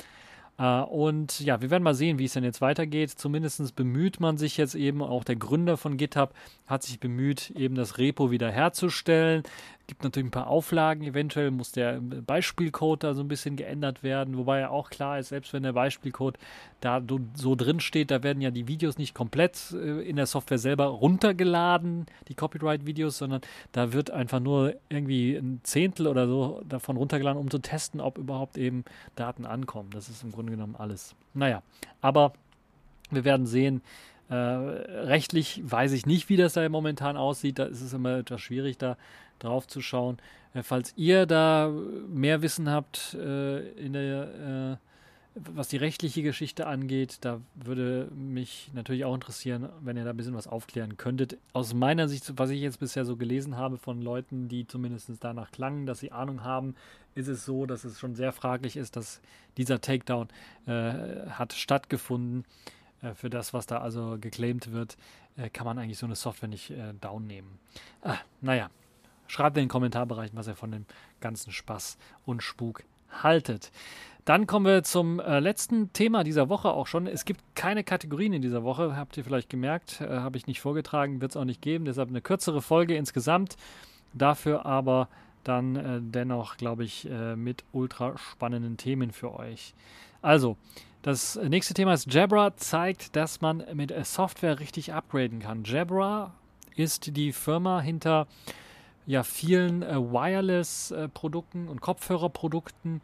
Uh, 0.56 0.84
und 0.84 1.40
ja, 1.40 1.60
wir 1.60 1.70
werden 1.70 1.82
mal 1.82 1.94
sehen, 1.94 2.20
wie 2.20 2.26
es 2.26 2.34
denn 2.34 2.44
jetzt 2.44 2.60
weitergeht. 2.60 3.10
Zumindest 3.10 3.74
bemüht 3.74 4.20
man 4.20 4.38
sich 4.38 4.56
jetzt 4.56 4.76
eben, 4.76 5.02
auch 5.02 5.24
der 5.24 5.34
Gründer 5.34 5.76
von 5.76 5.96
GitHub 5.96 6.32
hat 6.68 6.84
sich 6.84 7.00
bemüht, 7.00 7.50
eben 7.56 7.74
das 7.74 7.98
Repo 7.98 8.30
wiederherzustellen 8.30 9.42
gibt 9.86 10.02
natürlich 10.02 10.28
ein 10.28 10.32
paar 10.32 10.46
Auflagen. 10.46 11.04
Eventuell 11.04 11.50
muss 11.50 11.72
der 11.72 12.00
Beispielcode 12.00 13.04
da 13.04 13.14
so 13.14 13.22
ein 13.22 13.28
bisschen 13.28 13.56
geändert 13.56 14.02
werden, 14.02 14.36
wobei 14.36 14.60
ja 14.60 14.70
auch 14.70 14.90
klar 14.90 15.18
ist, 15.18 15.28
selbst 15.28 15.52
wenn 15.52 15.62
der 15.62 15.72
Beispielcode 15.72 16.38
da 16.80 17.02
so 17.34 17.54
drin 17.54 17.80
steht, 17.80 18.10
da 18.10 18.22
werden 18.22 18.40
ja 18.40 18.50
die 18.50 18.68
Videos 18.68 18.98
nicht 18.98 19.14
komplett 19.14 19.72
äh, 19.72 20.00
in 20.02 20.16
der 20.16 20.26
Software 20.26 20.58
selber 20.58 20.86
runtergeladen, 20.86 22.06
die 22.28 22.34
Copyright-Videos, 22.34 23.18
sondern 23.18 23.42
da 23.72 23.92
wird 23.92 24.10
einfach 24.10 24.40
nur 24.40 24.74
irgendwie 24.88 25.36
ein 25.36 25.60
Zehntel 25.62 26.06
oder 26.06 26.26
so 26.26 26.62
davon 26.68 26.96
runtergeladen, 26.96 27.40
um 27.40 27.50
zu 27.50 27.58
testen, 27.58 28.00
ob 28.00 28.18
überhaupt 28.18 28.56
eben 28.56 28.84
Daten 29.16 29.44
ankommen. 29.44 29.90
Das 29.90 30.08
ist 30.08 30.22
im 30.22 30.32
Grunde 30.32 30.52
genommen 30.52 30.76
alles. 30.76 31.14
Naja, 31.34 31.62
aber 32.00 32.32
wir 33.10 33.24
werden 33.24 33.46
sehen, 33.46 33.82
äh, 34.28 34.34
rechtlich 34.34 35.60
weiß 35.64 35.92
ich 35.92 36.06
nicht, 36.06 36.28
wie 36.28 36.36
das 36.36 36.54
da 36.54 36.66
momentan 36.68 37.16
aussieht. 37.16 37.58
Da 37.58 37.64
ist 37.64 37.82
es 37.82 37.92
immer 37.92 38.18
etwas 38.18 38.40
schwierig, 38.40 38.78
da 38.78 38.96
drauf 39.38 39.66
zu 39.66 39.80
schauen. 39.80 40.18
Äh, 40.54 40.62
falls 40.62 40.94
ihr 40.96 41.26
da 41.26 41.70
mehr 42.08 42.42
Wissen 42.42 42.70
habt 42.70 43.14
äh, 43.14 43.68
in 43.72 43.92
der, 43.92 44.78
äh, 44.78 44.84
was 45.34 45.68
die 45.68 45.76
rechtliche 45.76 46.22
Geschichte 46.22 46.66
angeht, 46.66 47.18
da 47.22 47.40
würde 47.54 48.08
mich 48.14 48.70
natürlich 48.72 49.04
auch 49.04 49.14
interessieren, 49.14 49.68
wenn 49.80 49.96
ihr 49.96 50.04
da 50.04 50.10
ein 50.10 50.16
bisschen 50.16 50.34
was 50.34 50.46
aufklären 50.46 50.96
könntet. 50.96 51.36
Aus 51.52 51.74
meiner 51.74 52.08
Sicht, 52.08 52.32
was 52.36 52.50
ich 52.50 52.60
jetzt 52.60 52.78
bisher 52.78 53.04
so 53.04 53.16
gelesen 53.16 53.56
habe 53.56 53.76
von 53.76 54.00
Leuten, 54.00 54.48
die 54.48 54.66
zumindest 54.66 55.10
danach 55.20 55.50
klangen, 55.50 55.86
dass 55.86 55.98
sie 55.98 56.12
Ahnung 56.12 56.44
haben, 56.44 56.76
ist 57.16 57.28
es 57.28 57.44
so, 57.44 57.66
dass 57.66 57.84
es 57.84 57.98
schon 57.98 58.14
sehr 58.14 58.32
fraglich 58.32 58.76
ist, 58.76 58.96
dass 58.96 59.20
dieser 59.56 59.80
Takedown 59.80 60.28
äh, 60.66 61.26
hat 61.30 61.52
stattgefunden 61.52 62.44
äh, 63.04 63.14
für 63.14 63.30
das, 63.30 63.52
was 63.52 63.66
da 63.66 63.78
also 63.78 64.16
geclaimed 64.20 64.72
wird, 64.72 64.96
äh, 65.36 65.50
kann 65.50 65.64
man 65.66 65.78
eigentlich 65.78 65.98
so 65.98 66.06
eine 66.06 66.16
Software 66.16 66.48
nicht 66.48 66.70
äh, 66.70 66.94
down. 67.00 67.30
Ah, 68.02 68.18
naja, 68.40 68.70
schreibt 69.26 69.56
in 69.56 69.64
den 69.64 69.68
Kommentarbereichen, 69.68 70.36
was 70.36 70.48
ihr 70.48 70.56
von 70.56 70.72
dem 70.72 70.86
ganzen 71.20 71.52
Spaß 71.52 71.98
und 72.26 72.42
Spuk 72.42 72.84
haltet. 73.10 73.70
Dann 74.24 74.46
kommen 74.46 74.64
wir 74.64 74.82
zum 74.82 75.20
äh, 75.20 75.38
letzten 75.38 75.92
Thema 75.92 76.24
dieser 76.24 76.48
Woche 76.48 76.70
auch 76.70 76.86
schon. 76.86 77.06
Es 77.06 77.26
gibt 77.26 77.42
keine 77.54 77.84
Kategorien 77.84 78.32
in 78.32 78.42
dieser 78.42 78.64
Woche, 78.64 78.96
habt 78.96 79.16
ihr 79.18 79.24
vielleicht 79.24 79.50
gemerkt, 79.50 80.00
äh, 80.00 80.08
habe 80.08 80.38
ich 80.38 80.46
nicht 80.46 80.60
vorgetragen, 80.60 81.20
wird 81.20 81.32
es 81.32 81.36
auch 81.36 81.44
nicht 81.44 81.60
geben. 81.60 81.84
Deshalb 81.84 82.08
eine 82.08 82.22
kürzere 82.22 82.62
Folge 82.62 82.96
insgesamt. 82.96 83.56
Dafür 84.14 84.64
aber 84.64 85.08
dann 85.42 85.76
äh, 85.76 86.00
dennoch, 86.00 86.56
glaube 86.56 86.84
ich, 86.84 87.06
mit 87.36 87.64
ultra 87.72 88.16
spannenden 88.16 88.78
Themen 88.78 89.10
für 89.10 89.34
euch. 89.34 89.74
Also, 90.22 90.56
das 91.04 91.36
nächste 91.36 91.74
Thema 91.74 91.92
ist 91.92 92.10
Jabra 92.10 92.56
zeigt, 92.56 93.14
dass 93.14 93.42
man 93.42 93.62
mit 93.74 93.92
Software 94.06 94.58
richtig 94.58 94.94
upgraden 94.94 95.40
kann. 95.40 95.62
Jabra 95.62 96.32
ist 96.76 97.14
die 97.14 97.32
Firma 97.32 97.82
hinter 97.82 98.26
ja, 99.04 99.22
vielen 99.22 99.82
äh, 99.82 99.96
Wireless-Produkten 99.96 101.68
und 101.68 101.82
Kopfhörerprodukten, 101.82 103.02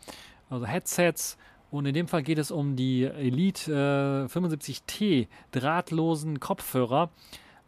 also 0.48 0.64
Headsets. 0.64 1.36
Und 1.70 1.84
in 1.84 1.92
dem 1.92 2.08
Fall 2.08 2.22
geht 2.22 2.38
es 2.38 2.50
um 2.50 2.74
die 2.74 3.04
Elite 3.04 3.70
äh, 3.70 4.32
75T 4.32 5.28
drahtlosen 5.52 6.40
Kopfhörer, 6.40 7.10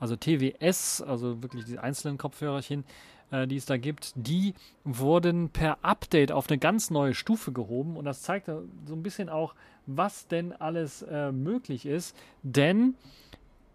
also 0.01 0.17
TWS, 0.17 1.03
also 1.03 1.43
wirklich 1.43 1.67
die 1.67 1.79
einzelnen 1.79 2.17
Kopfhörerchen, 2.17 2.85
äh, 3.33 3.47
die 3.47 3.57
es 3.57 3.67
da 3.67 3.77
gibt, 3.77 4.13
die 4.15 4.55
wurden 4.83 5.51
per 5.51 5.85
Update 5.85 6.33
auf 6.33 6.49
eine 6.49 6.57
ganz 6.57 6.89
neue 6.89 7.13
Stufe 7.13 7.53
gehoben 7.53 7.99
und 7.99 8.07
das 8.07 8.23
zeigt 8.23 8.47
so 8.47 8.95
ein 8.95 9.03
bisschen 9.03 9.29
auch, 9.29 9.55
was 9.87 10.27
denn 10.29 10.53
alles 10.53 11.03
äh, 11.03 11.33
möglich 11.33 11.87
ist, 11.87 12.17
denn 12.43 12.95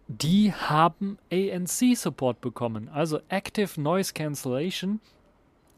die 0.08 0.52
haben 0.52 1.18
ANC-Support 1.30 2.40
bekommen, 2.40 2.88
also 2.88 3.20
Active 3.28 3.80
Noise 3.80 4.14
Cancellation 4.14 5.00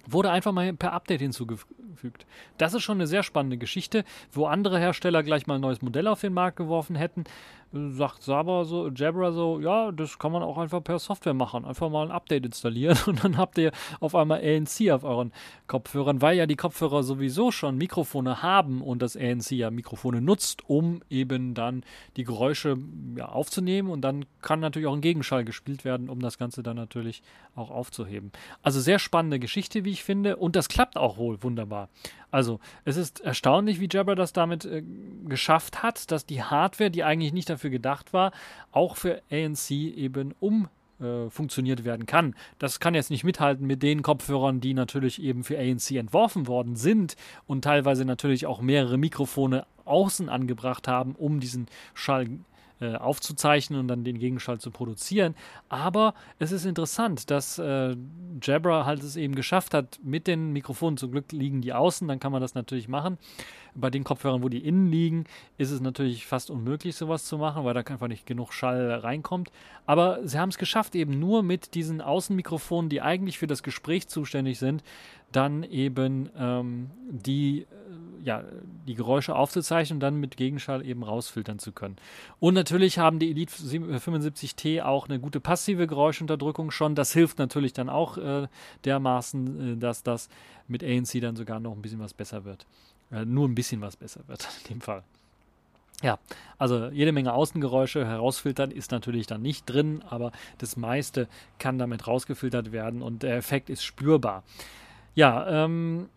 wurde 0.07 0.31
einfach 0.31 0.53
mal 0.53 0.73
per 0.73 0.93
Update 0.93 1.21
hinzugefügt. 1.21 2.27
Das 2.59 2.75
ist 2.75 2.83
schon 2.83 2.99
eine 2.99 3.07
sehr 3.07 3.23
spannende 3.23 3.59
Geschichte, 3.59 4.05
wo 4.33 4.47
andere 4.47 4.79
Hersteller 4.79 5.23
gleich 5.23 5.47
mal 5.47 5.57
ein 5.57 5.61
neues 5.61 5.83
Modell 5.83 6.07
auf 6.07 6.21
den 6.21 6.33
Markt 6.33 6.57
geworfen 6.57 6.97
hätten 6.97 7.25
sagt 7.73 8.23
Sabra 8.23 8.65
so, 8.65 8.89
Jabra 8.89 9.31
so, 9.31 9.61
ja, 9.61 9.93
das 9.93 10.19
kann 10.19 10.33
man 10.33 10.43
auch 10.43 10.59
einfach 10.59 10.83
per 10.83 10.99
Software 10.99 11.35
machen. 11.35 11.65
Einfach 11.65 11.89
mal 11.89 12.05
ein 12.05 12.11
Update 12.11 12.45
installieren 12.45 12.99
und 13.07 13.23
dann 13.23 13.37
habt 13.37 13.59
ihr 13.59 13.71
auf 14.01 14.15
einmal 14.15 14.41
ANC 14.41 14.91
auf 14.91 15.05
euren 15.05 15.33
Kopfhörern, 15.69 16.21
weil 16.21 16.37
ja 16.37 16.47
die 16.47 16.57
Kopfhörer 16.57 17.03
sowieso 17.03 17.53
schon 17.53 17.77
Mikrofone 17.77 18.43
haben 18.43 18.83
und 18.83 19.03
das 19.03 19.17
ANC 19.17 19.53
ja 19.53 19.71
Mikrofone 19.71 20.21
nutzt, 20.21 20.69
um 20.69 21.03
eben 21.11 21.55
dann 21.55 21.85
die 22.17 22.25
Geräusche 22.25 22.77
ja, 23.17 23.29
aufzunehmen 23.29 23.91
und 23.91 24.01
dann 24.01 24.25
kann 24.43 24.61
natürlich 24.61 24.89
auch 24.89 24.95
ein 24.95 25.01
Gegenschall 25.01 25.45
gespielt 25.45 25.85
werden, 25.85 26.09
um 26.09 26.21
das 26.21 26.39
Ganze 26.39 26.63
dann 26.63 26.77
natürlich 26.77 27.23
auch 27.55 27.71
aufzuheben. 27.71 28.33
Also 28.63 28.81
sehr 28.81 28.99
spannende 28.99 29.39
Geschichte, 29.39 29.85
wie 29.85 29.91
ich 29.91 30.03
finde, 30.03 30.37
und 30.37 30.57
das 30.57 30.69
klappt 30.69 30.97
auch 30.97 31.19
wohl 31.19 31.43
wunderbar. 31.43 31.89
Also, 32.31 32.61
es 32.85 32.97
ist 32.97 33.21
erstaunlich, 33.21 33.81
wie 33.81 33.89
Jabra 33.91 34.15
das 34.15 34.33
damit 34.33 34.65
äh, 34.65 34.85
geschafft 35.27 35.83
hat, 35.83 36.11
dass 36.13 36.27
die 36.27 36.43
Hardware, 36.43 36.91
die 36.91 37.03
eigentlich 37.03 37.33
nicht 37.33 37.51
dafür 37.51 37.60
gedacht 37.69 38.15
war, 38.15 38.33
auch 38.73 38.97
für 38.97 39.21
ANC 39.31 39.71
eben 39.73 40.35
äh, 41.01 41.31
funktioniert 41.31 41.85
werden 41.85 42.07
kann. 42.07 42.35
Das 42.59 42.79
kann 42.79 42.95
jetzt 42.95 43.11
nicht 43.11 43.25
mithalten 43.25 43.67
mit 43.67 43.83
den 43.83 44.03
Kopfhörern, 44.03 44.61
die 44.61 44.75
natürlich 44.75 45.21
eben 45.23 45.45
für 45.45 45.59
ANC 45.59 45.93
entworfen 45.93 46.47
worden 46.47 46.77
sind 46.77 47.17
und 47.47 47.65
teilweise 47.65 48.05
natürlich 48.05 48.47
auch 48.47 48.61
mehrere 48.61 48.99
Mikrofone 48.99 49.67
außen 49.85 50.29
angebracht 50.29 50.89
haben, 50.89 51.15
um 51.15 51.41
diesen 51.41 51.67
Schall 51.95 52.29
äh, 52.81 52.97
aufzuzeichnen 52.97 53.79
und 53.79 53.89
dann 53.89 54.05
den 54.05 54.19
Gegenschall 54.19 54.59
zu 54.59 54.71
produzieren. 54.71 55.35
Aber 55.69 56.15
es 56.39 56.53
ist 56.53 56.65
interessant, 56.65 57.31
dass 57.31 57.59
äh, 57.59 57.97
Jabra 58.43 58.87
halt 58.87 59.03
es 59.03 59.17
eben 59.17 59.35
geschafft 59.35 59.75
hat 59.75 60.01
mit 60.03 60.27
den 60.27 60.53
Mikrofonen. 60.53 60.97
Zum 60.97 61.13
Glück 61.13 61.33
liegen 61.33 61.61
die 61.61 61.73
außen, 61.73 62.09
dann 62.09 62.21
kann 62.21 62.33
man 62.33 62.41
das 62.41 62.55
natürlich 62.55 62.89
machen. 62.89 63.19
Bei 63.75 63.91
den 63.91 64.03
Kopfhörern, 64.03 64.43
wo 64.43 64.49
die 64.49 64.67
innen 64.67 64.91
liegen, 64.91 65.25
ist 65.57 65.71
es 65.71 65.81
natürlich 65.81 66.27
fast 66.27 66.51
unmöglich, 66.51 66.97
sowas 66.97 67.25
zu 67.25 67.39
machen, 67.39 67.65
weil 67.65 67.75
da 67.75 67.81
einfach 67.81 68.09
nicht 68.09 68.27
genug 68.27 68.53
Schall 68.53 68.91
reinkommt. 68.91 69.53
Aber 69.87 70.27
sie 70.27 70.39
haben 70.39 70.49
es 70.49 70.59
geschafft, 70.59 70.95
eben 70.95 71.19
nur 71.19 71.43
mit 71.43 71.75
diesen 71.75 72.01
Außenmikrofonen, 72.01 72.89
die 72.89 73.01
eigentlich 73.01 73.39
für 73.39 73.47
das 73.47 73.63
Gespräch 73.63 74.09
zuständig 74.09 74.59
sind, 74.59 74.83
dann 75.33 75.63
eben 75.63 76.29
ähm, 76.37 76.91
die, 77.09 77.61
äh, 77.61 77.67
ja, 78.23 78.45
die 78.87 78.95
Geräusche 78.95 79.35
aufzuzeichnen 79.35 79.97
und 79.97 80.01
dann 80.01 80.17
mit 80.17 80.37
Gegenschall 80.37 80.85
eben 80.85 81.03
rausfiltern 81.03 81.59
zu 81.59 81.73
können. 81.73 81.97
Und 82.39 82.55
natürlich 82.55 82.99
haben 82.99 83.19
die 83.19 83.31
Elite 83.31 83.53
75T 83.53 84.83
auch 84.83 85.09
eine 85.09 85.19
gute 85.19 85.41
passive 85.41 85.87
Geräuschunterdrückung 85.87 86.71
schon. 86.71 86.95
Das 86.95 87.13
hilft 87.13 87.39
natürlich 87.39 87.73
dann 87.73 87.89
auch 87.89 88.17
äh, 88.19 88.49
dermaßen, 88.85 89.75
äh, 89.75 89.77
dass 89.77 90.03
das 90.03 90.29
mit 90.69 90.85
ANC 90.85 91.21
dann 91.21 91.37
sogar 91.37 91.61
noch 91.61 91.73
ein 91.73 91.83
bisschen 91.83 92.01
was 92.01 92.15
besser 92.15 92.45
wird. 92.45 92.67
Äh, 93.11 93.25
nur 93.25 93.49
ein 93.49 93.55
bisschen 93.55 93.81
was 93.81 93.97
besser 93.97 94.21
wird 94.27 94.49
in 94.65 94.75
dem 94.75 94.81
Fall. 94.81 95.03
Ja, 96.03 96.19
also 96.57 96.87
jede 96.89 97.13
Menge 97.13 97.35
Außengeräusche 97.35 98.07
herausfiltern 98.07 98.71
ist 98.71 98.91
natürlich 98.91 99.27
dann 99.27 99.43
nicht 99.43 99.67
drin, 99.67 100.03
aber 100.09 100.33
das 100.57 100.77
meiste 100.79 101.29
kann 101.59 101.79
damit 101.79 102.07
rausgefiltert 102.07 102.73
werden 102.73 103.03
und 103.03 103.23
der 103.23 103.37
Effekt 103.37 103.69
ist 103.69 103.85
spürbar. 103.85 104.43
Ja, 105.15 105.65
ähm, 105.65 106.09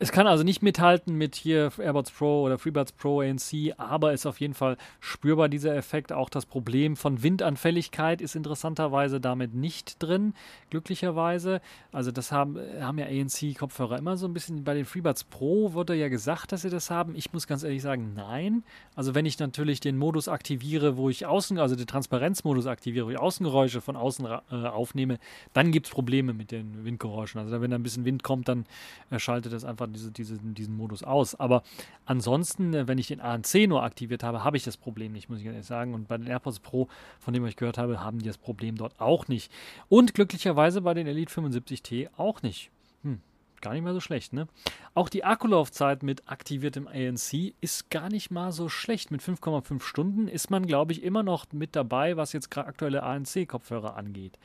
es 0.00 0.10
kann 0.10 0.26
also 0.26 0.42
nicht 0.42 0.60
mithalten 0.60 1.14
mit 1.14 1.36
hier 1.36 1.70
AirBuds 1.78 2.10
Pro 2.10 2.42
oder 2.42 2.58
FreeBuds 2.58 2.92
Pro 2.92 3.20
ANC, 3.20 3.74
aber 3.76 4.12
ist 4.12 4.26
auf 4.26 4.40
jeden 4.40 4.54
Fall 4.54 4.76
spürbar 4.98 5.48
dieser 5.48 5.76
Effekt. 5.76 6.12
Auch 6.12 6.28
das 6.28 6.46
Problem 6.46 6.96
von 6.96 7.22
Windanfälligkeit 7.22 8.20
ist 8.20 8.34
interessanterweise 8.34 9.20
damit 9.20 9.54
nicht 9.54 10.02
drin, 10.02 10.34
glücklicherweise. 10.70 11.60
Also 11.92 12.10
das 12.10 12.32
haben, 12.32 12.58
haben 12.80 12.98
ja 12.98 13.06
ANC-Kopfhörer 13.06 13.96
immer 13.96 14.16
so 14.16 14.26
ein 14.26 14.34
bisschen. 14.34 14.64
Bei 14.64 14.74
den 14.74 14.84
FreeBuds 14.84 15.24
Pro 15.24 15.74
wurde 15.74 15.94
ja 15.94 16.08
gesagt, 16.08 16.50
dass 16.50 16.62
sie 16.62 16.70
das 16.70 16.90
haben. 16.90 17.14
Ich 17.14 17.32
muss 17.32 17.46
ganz 17.46 17.62
ehrlich 17.62 17.82
sagen, 17.82 18.14
nein. 18.16 18.64
Also 18.96 19.14
wenn 19.14 19.26
ich 19.26 19.38
natürlich 19.38 19.78
den 19.78 19.96
Modus 19.96 20.26
aktiviere, 20.26 20.96
wo 20.96 21.08
ich 21.08 21.24
außen, 21.24 21.56
also 21.60 21.76
den 21.76 21.86
Transparenzmodus 21.86 22.66
aktiviere, 22.66 23.06
wo 23.06 23.10
ich 23.10 23.18
Außengeräusche 23.20 23.80
von 23.80 23.94
außen 23.94 24.26
äh, 24.26 24.54
aufnehme, 24.54 25.18
dann 25.52 25.70
gibt 25.70 25.86
es 25.86 25.92
Probleme 25.92 26.32
mit 26.32 26.50
den 26.50 26.84
Windgeräuschen. 26.84 27.40
Also 27.40 27.60
wenn 27.60 27.70
da 27.70 27.76
ein 27.76 27.84
bisschen 27.84 28.04
Wind 28.04 28.24
kommt, 28.24 28.48
dann 28.48 28.66
äh, 29.10 29.20
schaltet 29.20 29.52
das 29.52 29.64
einfach 29.64 29.83
diese, 29.86 30.12
diese, 30.12 30.38
diesen 30.38 30.76
Modus 30.76 31.02
aus. 31.02 31.34
Aber 31.34 31.62
ansonsten, 32.06 32.74
äh, 32.74 32.88
wenn 32.88 32.98
ich 32.98 33.08
den 33.08 33.20
ANC 33.20 33.66
nur 33.66 33.82
aktiviert 33.82 34.22
habe, 34.22 34.44
habe 34.44 34.56
ich 34.56 34.64
das 34.64 34.76
Problem 34.76 35.12
nicht, 35.12 35.28
muss 35.28 35.40
ich 35.40 35.46
ehrlich 35.46 35.66
sagen. 35.66 35.94
Und 35.94 36.08
bei 36.08 36.18
den 36.18 36.26
AirPods 36.26 36.60
Pro, 36.60 36.88
von 37.20 37.34
dem 37.34 37.46
ich 37.46 37.56
gehört 37.56 37.78
habe, 37.78 38.00
haben 38.00 38.18
die 38.18 38.26
das 38.26 38.38
Problem 38.38 38.76
dort 38.76 39.00
auch 39.00 39.28
nicht. 39.28 39.50
Und 39.88 40.14
glücklicherweise 40.14 40.80
bei 40.82 40.94
den 40.94 41.06
Elite 41.06 41.32
75T 41.32 42.08
auch 42.16 42.42
nicht. 42.42 42.70
Hm, 43.02 43.20
gar 43.60 43.72
nicht 43.72 43.82
mal 43.82 43.94
so 43.94 44.00
schlecht, 44.00 44.32
ne? 44.32 44.46
Auch 44.94 45.08
die 45.08 45.24
Akkulaufzeit 45.24 46.02
mit 46.02 46.28
aktiviertem 46.28 46.86
ANC 46.86 47.54
ist 47.60 47.90
gar 47.90 48.08
nicht 48.08 48.30
mal 48.30 48.52
so 48.52 48.68
schlecht. 48.68 49.10
Mit 49.10 49.22
5,5 49.22 49.82
Stunden 49.82 50.28
ist 50.28 50.50
man, 50.50 50.66
glaube 50.66 50.92
ich, 50.92 51.02
immer 51.02 51.22
noch 51.22 51.46
mit 51.52 51.74
dabei, 51.74 52.16
was 52.16 52.32
jetzt 52.32 52.56
aktuelle 52.56 53.02
ANC-Kopfhörer 53.02 53.96
angeht. 53.96 54.38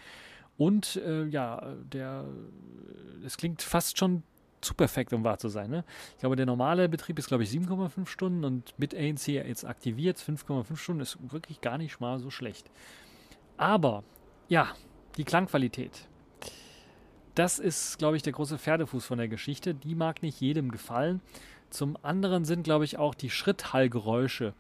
Und 0.60 0.98
äh, 0.98 1.26
ja, 1.28 1.74
der, 1.94 2.26
es 3.26 3.38
klingt 3.38 3.62
fast 3.62 3.98
schon 3.98 4.24
zu 4.62 4.74
perfekt, 4.74 5.14
um 5.14 5.24
wahr 5.24 5.38
zu 5.38 5.50
sein. 5.50 5.70
Ne? 5.70 5.84
Ich 6.14 6.20
glaube, 6.20 6.36
der 6.36 6.46
normale 6.46 6.90
Betrieb 6.90 7.20
ist, 7.20 7.28
glaube 7.28 7.44
ich, 7.44 7.50
7,5 7.50 8.08
Stunden 8.08 8.44
und 8.44 8.74
mit 8.78 8.96
ANC 8.96 9.28
jetzt 9.28 9.66
aktiviert 9.66 10.18
5,5 10.18 10.76
Stunden 10.76 11.02
ist 11.02 11.18
wirklich 11.32 11.62
gar 11.62 11.78
nicht 11.78 12.00
mal 12.00 12.20
so 12.20 12.30
schlecht. 12.30 12.70
Aber, 13.58 14.04
ja, 14.48 14.74
die 15.18 15.24
Klangqualität. 15.24 16.08
Das 17.36 17.60
ist, 17.60 17.98
glaube 17.98 18.18
ich, 18.18 18.24
der 18.24 18.34
große 18.34 18.58
Pferdefuß 18.58 19.06
von 19.06 19.18
der 19.18 19.28
Geschichte. 19.28 19.74
Die 19.74 19.96
mag 19.96 20.22
nicht 20.22 20.42
jedem 20.42 20.72
gefallen. 20.72 21.22
Zum 21.70 21.98
anderen 22.02 22.46
sind, 22.46 22.64
glaube 22.64 22.86
ich, 22.86 22.98
auch 22.98 23.14
die 23.14 23.30
Schritthallgeräusche 23.30 24.54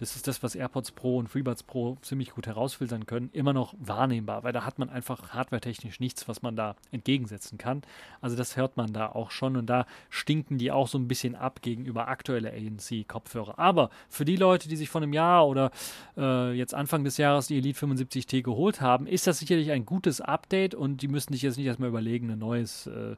das 0.00 0.16
ist 0.16 0.26
das, 0.26 0.42
was 0.42 0.54
AirPods 0.54 0.92
Pro 0.92 1.18
und 1.18 1.28
FreeBuds 1.28 1.62
Pro 1.62 1.98
ziemlich 2.00 2.30
gut 2.30 2.46
herausfiltern 2.46 3.04
können, 3.04 3.28
immer 3.34 3.52
noch 3.52 3.74
wahrnehmbar, 3.78 4.42
weil 4.42 4.52
da 4.54 4.64
hat 4.64 4.78
man 4.78 4.88
einfach 4.88 5.34
hardwaretechnisch 5.34 6.00
nichts, 6.00 6.26
was 6.26 6.40
man 6.40 6.56
da 6.56 6.74
entgegensetzen 6.90 7.58
kann. 7.58 7.82
Also 8.22 8.34
das 8.34 8.56
hört 8.56 8.78
man 8.78 8.94
da 8.94 9.10
auch 9.10 9.30
schon 9.30 9.58
und 9.58 9.66
da 9.66 9.84
stinken 10.08 10.56
die 10.56 10.72
auch 10.72 10.88
so 10.88 10.96
ein 10.96 11.06
bisschen 11.06 11.34
ab 11.34 11.60
gegenüber 11.60 12.08
aktuelle 12.08 12.50
ANC-Kopfhörer. 12.50 13.58
Aber 13.58 13.90
für 14.08 14.24
die 14.24 14.36
Leute, 14.36 14.70
die 14.70 14.76
sich 14.76 14.88
vor 14.88 15.02
einem 15.02 15.12
Jahr 15.12 15.46
oder 15.46 15.70
äh, 16.16 16.54
jetzt 16.54 16.72
Anfang 16.72 17.04
des 17.04 17.18
Jahres 17.18 17.48
die 17.48 17.58
Elite 17.58 17.78
75T 17.78 18.42
geholt 18.42 18.80
haben, 18.80 19.06
ist 19.06 19.26
das 19.26 19.38
sicherlich 19.38 19.70
ein 19.70 19.84
gutes 19.84 20.22
Update 20.22 20.74
und 20.74 21.02
die 21.02 21.08
müssen 21.08 21.34
sich 21.34 21.42
jetzt 21.42 21.58
nicht 21.58 21.66
erstmal 21.66 21.90
überlegen, 21.90 22.30
ein 22.30 22.38
neues, 22.38 22.86
äh, 22.86 23.16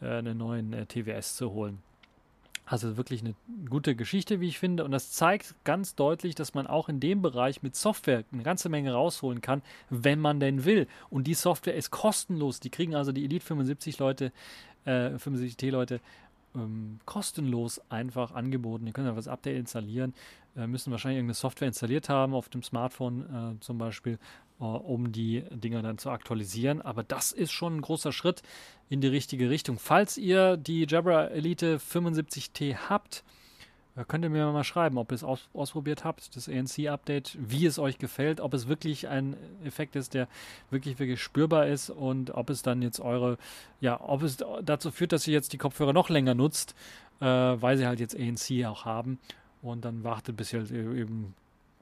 äh 0.00 0.18
einen 0.18 0.38
neuen 0.38 0.72
äh, 0.72 0.86
TWS 0.86 1.36
zu 1.36 1.52
holen. 1.52 1.82
Also 2.64 2.96
wirklich 2.96 3.22
eine 3.22 3.34
gute 3.68 3.96
Geschichte, 3.96 4.40
wie 4.40 4.48
ich 4.48 4.58
finde. 4.58 4.84
Und 4.84 4.92
das 4.92 5.10
zeigt 5.10 5.54
ganz 5.64 5.94
deutlich, 5.94 6.34
dass 6.34 6.54
man 6.54 6.66
auch 6.66 6.88
in 6.88 7.00
dem 7.00 7.20
Bereich 7.20 7.62
mit 7.62 7.74
Software 7.74 8.24
eine 8.32 8.42
ganze 8.44 8.68
Menge 8.68 8.92
rausholen 8.92 9.40
kann, 9.40 9.62
wenn 9.90 10.20
man 10.20 10.38
denn 10.38 10.64
will. 10.64 10.86
Und 11.10 11.26
die 11.26 11.34
Software 11.34 11.74
ist 11.74 11.90
kostenlos. 11.90 12.60
Die 12.60 12.70
kriegen 12.70 12.94
also 12.94 13.12
die 13.12 13.24
Elite 13.24 13.44
75 13.44 13.98
Leute, 13.98 14.32
äh, 14.84 15.16
75T 15.16 15.70
Leute 15.70 16.00
ähm, 16.54 17.00
kostenlos 17.04 17.80
einfach 17.90 18.32
angeboten. 18.32 18.86
Die 18.86 18.92
können 18.92 19.08
einfach 19.08 19.18
das 19.18 19.28
Update 19.28 19.56
installieren, 19.56 20.14
äh, 20.56 20.66
müssen 20.66 20.90
wahrscheinlich 20.90 21.18
irgendeine 21.18 21.34
Software 21.34 21.68
installiert 21.68 22.08
haben, 22.08 22.34
auf 22.34 22.48
dem 22.48 22.62
Smartphone 22.62 23.56
äh, 23.56 23.60
zum 23.60 23.78
Beispiel, 23.78 24.18
um 24.66 25.12
die 25.12 25.44
Dinger 25.50 25.82
dann 25.82 25.98
zu 25.98 26.10
aktualisieren. 26.10 26.80
Aber 26.82 27.02
das 27.02 27.32
ist 27.32 27.52
schon 27.52 27.76
ein 27.76 27.80
großer 27.82 28.12
Schritt 28.12 28.42
in 28.88 29.00
die 29.00 29.08
richtige 29.08 29.50
Richtung. 29.50 29.78
Falls 29.78 30.16
ihr 30.16 30.56
die 30.56 30.86
Jabra 30.88 31.26
Elite 31.26 31.78
75T 31.78 32.76
habt, 32.88 33.24
äh, 33.96 34.04
könnt 34.06 34.24
ihr 34.24 34.30
mir 34.30 34.50
mal 34.52 34.64
schreiben, 34.64 34.98
ob 34.98 35.12
ihr 35.12 35.16
es 35.16 35.24
aus, 35.24 35.48
ausprobiert 35.52 36.04
habt, 36.04 36.34
das 36.36 36.48
ANC-Update, 36.48 37.36
wie 37.38 37.66
es 37.66 37.78
euch 37.78 37.98
gefällt, 37.98 38.40
ob 38.40 38.54
es 38.54 38.68
wirklich 38.68 39.08
ein 39.08 39.36
Effekt 39.64 39.96
ist, 39.96 40.14
der 40.14 40.28
wirklich, 40.70 40.98
wirklich 40.98 41.20
spürbar 41.20 41.66
ist 41.66 41.90
und 41.90 42.30
ob 42.32 42.50
es 42.50 42.62
dann 42.62 42.82
jetzt 42.82 43.00
eure, 43.00 43.38
ja, 43.80 44.00
ob 44.00 44.22
es 44.22 44.38
dazu 44.62 44.90
führt, 44.90 45.12
dass 45.12 45.26
ihr 45.26 45.34
jetzt 45.34 45.52
die 45.52 45.58
Kopfhörer 45.58 45.92
noch 45.92 46.08
länger 46.08 46.34
nutzt, 46.34 46.74
äh, 47.20 47.26
weil 47.26 47.76
sie 47.76 47.86
halt 47.86 48.00
jetzt 48.00 48.16
ANC 48.18 48.64
auch 48.66 48.84
haben 48.84 49.18
und 49.60 49.84
dann 49.84 50.04
wartet, 50.04 50.36
bis 50.36 50.52
ihr 50.52 50.60
halt 50.60 50.70
eben 50.70 51.34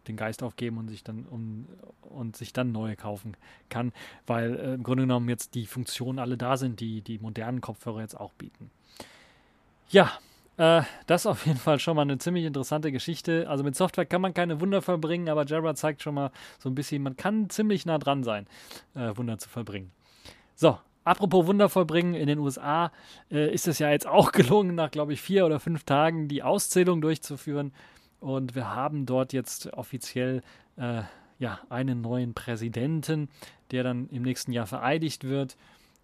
den 0.08 0.16
Geist 0.16 0.42
aufgeben 0.42 0.78
und 0.78 0.88
sich 0.88 1.04
dann 1.04 1.26
um, 1.26 1.66
und 2.02 2.36
sich 2.36 2.52
dann 2.52 2.72
neue 2.72 2.96
kaufen 2.96 3.36
kann, 3.68 3.92
weil 4.26 4.56
äh, 4.56 4.74
im 4.74 4.82
Grunde 4.82 5.04
genommen 5.04 5.28
jetzt 5.28 5.54
die 5.54 5.66
Funktionen 5.66 6.18
alle 6.18 6.36
da 6.36 6.56
sind, 6.56 6.80
die 6.80 7.02
die 7.02 7.18
modernen 7.18 7.60
Kopfhörer 7.60 8.00
jetzt 8.00 8.18
auch 8.18 8.32
bieten. 8.32 8.70
Ja, 9.88 10.12
äh, 10.56 10.82
das 11.06 11.22
ist 11.22 11.26
auf 11.26 11.46
jeden 11.46 11.58
Fall 11.58 11.78
schon 11.78 11.96
mal 11.96 12.02
eine 12.02 12.18
ziemlich 12.18 12.44
interessante 12.44 12.92
Geschichte. 12.92 13.48
Also 13.48 13.64
mit 13.64 13.76
Software 13.76 14.06
kann 14.06 14.20
man 14.20 14.34
keine 14.34 14.60
Wunder 14.60 14.82
vollbringen, 14.82 15.28
aber 15.28 15.46
Jabra 15.46 15.74
zeigt 15.74 16.02
schon 16.02 16.14
mal 16.14 16.30
so 16.58 16.68
ein 16.68 16.74
bisschen, 16.74 17.02
man 17.02 17.16
kann 17.16 17.50
ziemlich 17.50 17.86
nah 17.86 17.98
dran 17.98 18.22
sein, 18.22 18.46
äh, 18.94 19.16
Wunder 19.16 19.38
zu 19.38 19.48
vollbringen. 19.48 19.90
So, 20.54 20.78
Apropos 21.02 21.46
Wunder 21.46 21.68
vollbringen, 21.70 22.14
in 22.14 22.26
den 22.26 22.38
USA 22.38 22.92
äh, 23.30 23.52
ist 23.52 23.66
es 23.66 23.78
ja 23.78 23.90
jetzt 23.90 24.06
auch 24.06 24.32
gelungen, 24.32 24.74
nach, 24.74 24.90
glaube 24.90 25.12
ich, 25.12 25.22
vier 25.22 25.46
oder 25.46 25.58
fünf 25.58 25.84
Tagen 25.84 26.28
die 26.28 26.42
Auszählung 26.42 27.00
durchzuführen. 27.00 27.72
Und 28.20 28.54
wir 28.54 28.74
haben 28.74 29.06
dort 29.06 29.32
jetzt 29.32 29.72
offiziell 29.72 30.42
äh, 30.76 31.02
ja, 31.38 31.58
einen 31.70 32.02
neuen 32.02 32.34
Präsidenten, 32.34 33.28
der 33.70 33.82
dann 33.82 34.08
im 34.10 34.22
nächsten 34.22 34.52
Jahr 34.52 34.66
vereidigt 34.66 35.24
wird. 35.24 35.56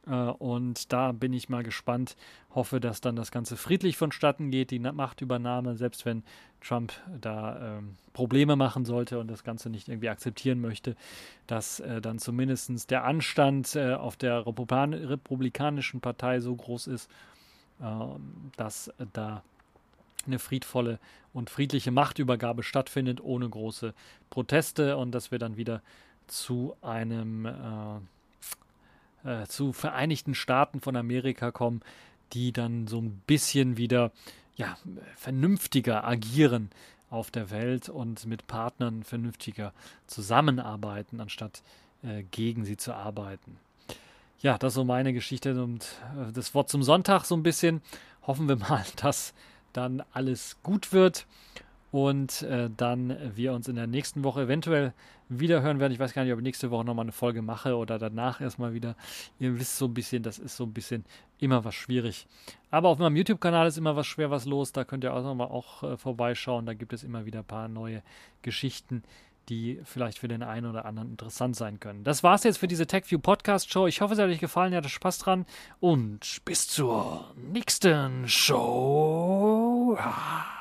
Äh, 0.06 0.12
und 0.12 0.92
da 0.92 1.12
bin 1.12 1.32
ich 1.32 1.48
mal 1.48 1.62
gespannt. 1.62 2.16
Hoffe, 2.54 2.80
dass 2.80 3.02
dann 3.02 3.16
das 3.16 3.30
Ganze 3.30 3.56
friedlich 3.56 3.98
vonstatten 3.98 4.50
geht, 4.50 4.70
die 4.70 4.78
Machtübernahme, 4.78 5.76
selbst 5.76 6.06
wenn 6.06 6.22
Trump 6.62 6.94
da 7.20 7.78
ähm, 7.78 7.96
Probleme 8.14 8.56
machen 8.56 8.86
sollte 8.86 9.18
und 9.18 9.28
das 9.28 9.44
Ganze 9.44 9.68
nicht 9.68 9.88
irgendwie 9.88 10.08
akzeptieren 10.08 10.60
möchte, 10.60 10.96
dass 11.46 11.80
äh, 11.80 12.00
dann 12.00 12.18
zumindest 12.18 12.90
der 12.90 13.04
Anstand 13.04 13.76
äh, 13.76 13.92
auf 13.92 14.16
der 14.16 14.46
Republikan 14.46 14.94
Republikanischen 14.94 16.00
Partei 16.00 16.40
so 16.40 16.56
groß 16.56 16.86
ist, 16.86 17.10
äh, 17.80 17.84
dass 18.56 18.90
da 19.12 19.42
eine 20.26 20.38
friedvolle 20.38 20.98
und 21.32 21.50
friedliche 21.50 21.90
Machtübergabe 21.90 22.62
stattfindet, 22.62 23.20
ohne 23.20 23.48
große 23.48 23.94
Proteste 24.30 24.96
und 24.96 25.12
dass 25.12 25.30
wir 25.30 25.38
dann 25.38 25.56
wieder 25.56 25.82
zu 26.26 26.76
einem 26.82 27.46
äh, 27.46 29.42
äh, 29.42 29.46
zu 29.46 29.72
Vereinigten 29.72 30.34
Staaten 30.34 30.80
von 30.80 30.96
Amerika 30.96 31.50
kommen, 31.50 31.82
die 32.32 32.52
dann 32.52 32.86
so 32.86 32.98
ein 33.00 33.22
bisschen 33.26 33.76
wieder 33.76 34.12
ja, 34.56 34.76
vernünftiger 35.16 36.04
agieren 36.04 36.70
auf 37.10 37.30
der 37.30 37.50
Welt 37.50 37.88
und 37.88 38.26
mit 38.26 38.46
Partnern 38.46 39.02
vernünftiger 39.02 39.72
zusammenarbeiten, 40.06 41.20
anstatt 41.20 41.62
äh, 42.02 42.22
gegen 42.30 42.64
sie 42.64 42.76
zu 42.76 42.94
arbeiten. 42.94 43.58
Ja, 44.40 44.58
das 44.58 44.72
ist 44.72 44.74
so 44.74 44.84
meine 44.84 45.12
Geschichte 45.12 45.62
und 45.62 45.84
äh, 46.16 46.32
das 46.32 46.54
Wort 46.54 46.68
zum 46.68 46.82
Sonntag 46.82 47.24
so 47.24 47.36
ein 47.36 47.42
bisschen. 47.42 47.82
Hoffen 48.26 48.48
wir 48.48 48.56
mal, 48.56 48.84
dass 48.96 49.34
dann 49.76 50.02
alles 50.12 50.58
gut 50.62 50.92
wird 50.92 51.26
und 51.92 52.42
äh, 52.42 52.68
dann 52.76 53.16
wir 53.34 53.52
uns 53.52 53.68
in 53.68 53.76
der 53.76 53.86
nächsten 53.86 54.24
Woche 54.24 54.42
eventuell 54.42 54.92
wieder 55.28 55.62
hören 55.62 55.80
werden. 55.80 55.92
Ich 55.92 55.98
weiß 55.98 56.12
gar 56.12 56.24
nicht, 56.24 56.32
ob 56.32 56.38
ich 56.38 56.44
nächste 56.44 56.70
Woche 56.70 56.84
nochmal 56.84 57.04
eine 57.04 57.12
Folge 57.12 57.42
mache 57.42 57.76
oder 57.76 57.98
danach 57.98 58.40
erstmal 58.40 58.74
wieder. 58.74 58.96
Ihr 59.38 59.58
wisst 59.58 59.78
so 59.78 59.86
ein 59.86 59.94
bisschen, 59.94 60.22
das 60.22 60.38
ist 60.38 60.56
so 60.56 60.64
ein 60.64 60.72
bisschen 60.72 61.04
immer 61.38 61.64
was 61.64 61.74
schwierig. 61.74 62.26
Aber 62.70 62.88
auf 62.88 62.98
meinem 62.98 63.16
YouTube-Kanal 63.16 63.66
ist 63.66 63.78
immer 63.78 63.96
was 63.96 64.06
schwer 64.06 64.30
was 64.30 64.44
los. 64.44 64.72
Da 64.72 64.84
könnt 64.84 65.04
ihr 65.04 65.14
auch 65.14 65.22
nochmal 65.22 65.48
auch 65.48 65.82
äh, 65.82 65.96
vorbeischauen. 65.96 66.66
Da 66.66 66.74
gibt 66.74 66.92
es 66.92 67.02
immer 67.02 67.24
wieder 67.24 67.40
ein 67.40 67.46
paar 67.46 67.68
neue 67.68 68.02
Geschichten, 68.42 69.02
die 69.48 69.80
vielleicht 69.84 70.18
für 70.18 70.28
den 70.28 70.42
einen 70.42 70.66
oder 70.66 70.84
anderen 70.84 71.10
interessant 71.10 71.56
sein 71.56 71.80
können. 71.80 72.04
Das 72.04 72.22
war's 72.22 72.44
jetzt 72.44 72.58
für 72.58 72.68
diese 72.68 72.86
TechView 72.86 73.18
Podcast 73.18 73.70
Show. 73.70 73.86
Ich 73.86 74.00
hoffe, 74.00 74.14
es 74.14 74.20
hat 74.20 74.28
euch 74.28 74.40
gefallen, 74.40 74.72
ihr 74.72 74.78
hattet 74.78 74.90
Spaß 74.90 75.18
dran 75.18 75.46
und 75.80 76.42
bis 76.44 76.68
zur 76.68 77.32
nächsten 77.36 78.28
Show. 78.28 79.65
Ah. 79.94 80.56